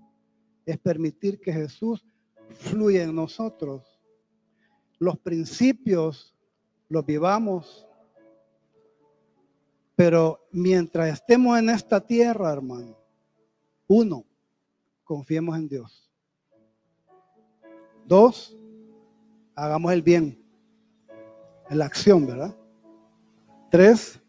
es 0.66 0.78
permitir 0.78 1.40
que 1.40 1.54
Jesús 1.54 2.06
fluya 2.50 3.04
en 3.04 3.16
nosotros. 3.16 3.98
Los 4.98 5.18
principios 5.18 6.36
los 6.90 7.06
vivamos. 7.06 7.88
Pero 9.96 10.46
mientras 10.52 11.14
estemos 11.14 11.58
en 11.58 11.70
esta 11.70 12.06
tierra, 12.06 12.52
hermano, 12.52 12.98
uno, 13.88 14.26
confiemos 15.06 15.56
en 15.56 15.70
Dios. 15.70 16.09
Dos, 18.10 18.58
hagamos 19.54 19.94
el 19.94 20.02
bien. 20.02 20.44
En 21.70 21.78
la 21.78 21.86
acción, 21.86 22.26
¿verdad? 22.26 22.58
Tres, 23.70 24.20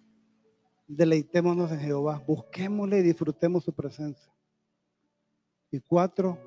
deleitémonos 0.87 1.73
en 1.73 1.81
Jehová. 1.81 2.23
Busquémosle 2.27 2.99
y 2.99 3.03
disfrutemos 3.03 3.65
su 3.65 3.73
presencia. 3.73 4.31
Y 5.71 5.81
cuatro, 5.81 6.39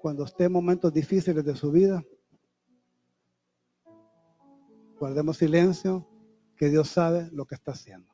cuando 0.00 0.24
esté 0.24 0.44
en 0.44 0.52
momentos 0.52 0.90
difíciles 0.90 1.44
de 1.44 1.54
su 1.56 1.70
vida, 1.70 2.02
guardemos 4.98 5.36
silencio, 5.36 6.08
que 6.56 6.70
Dios 6.70 6.88
sabe 6.88 7.28
lo 7.32 7.44
que 7.44 7.56
está 7.56 7.72
haciendo. 7.72 8.10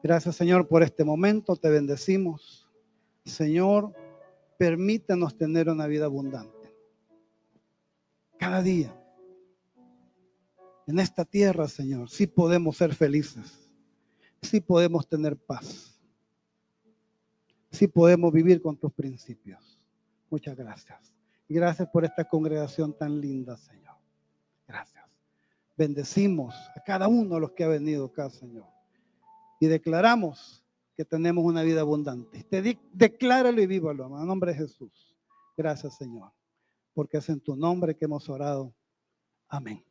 Gracias, 0.00 0.36
Señor, 0.36 0.68
por 0.68 0.84
este 0.84 1.02
momento. 1.02 1.56
Te 1.56 1.68
bendecimos. 1.68 2.70
Señor, 3.24 3.92
permítanos 4.58 5.36
tener 5.36 5.68
una 5.68 5.88
vida 5.88 6.04
abundante 6.04 6.59
cada 8.40 8.62
día. 8.62 8.90
En 10.86 10.98
esta 10.98 11.26
tierra, 11.26 11.68
Señor, 11.68 12.08
sí 12.08 12.26
podemos 12.26 12.78
ser 12.78 12.94
felices, 12.94 13.70
sí 14.40 14.62
podemos 14.62 15.06
tener 15.06 15.36
paz, 15.36 16.00
sí 17.70 17.86
podemos 17.86 18.32
vivir 18.32 18.62
con 18.62 18.78
tus 18.78 18.92
principios. 18.94 19.78
Muchas 20.30 20.56
gracias. 20.56 21.12
Gracias 21.48 21.86
por 21.90 22.04
esta 22.04 22.24
congregación 22.24 22.96
tan 22.96 23.20
linda, 23.20 23.58
Señor. 23.58 23.96
Gracias. 24.66 25.04
Bendecimos 25.76 26.54
a 26.74 26.82
cada 26.82 27.08
uno 27.08 27.34
de 27.34 27.40
los 27.42 27.50
que 27.52 27.64
ha 27.64 27.68
venido 27.68 28.06
acá, 28.06 28.30
Señor. 28.30 28.66
Y 29.60 29.66
declaramos 29.66 30.64
que 30.96 31.04
tenemos 31.04 31.44
una 31.44 31.62
vida 31.62 31.82
abundante. 31.82 32.42
Te 32.44 32.78
decláralo 32.92 33.60
y 33.60 33.66
vívalo, 33.66 34.18
en 34.18 34.26
nombre 34.26 34.52
de 34.52 34.58
Jesús. 34.58 35.14
Gracias, 35.56 35.96
Señor 35.98 36.32
porque 36.94 37.18
es 37.18 37.28
en 37.28 37.40
tu 37.40 37.56
nombre 37.56 37.96
que 37.96 38.04
hemos 38.04 38.28
orado. 38.28 38.74
Amén. 39.48 39.89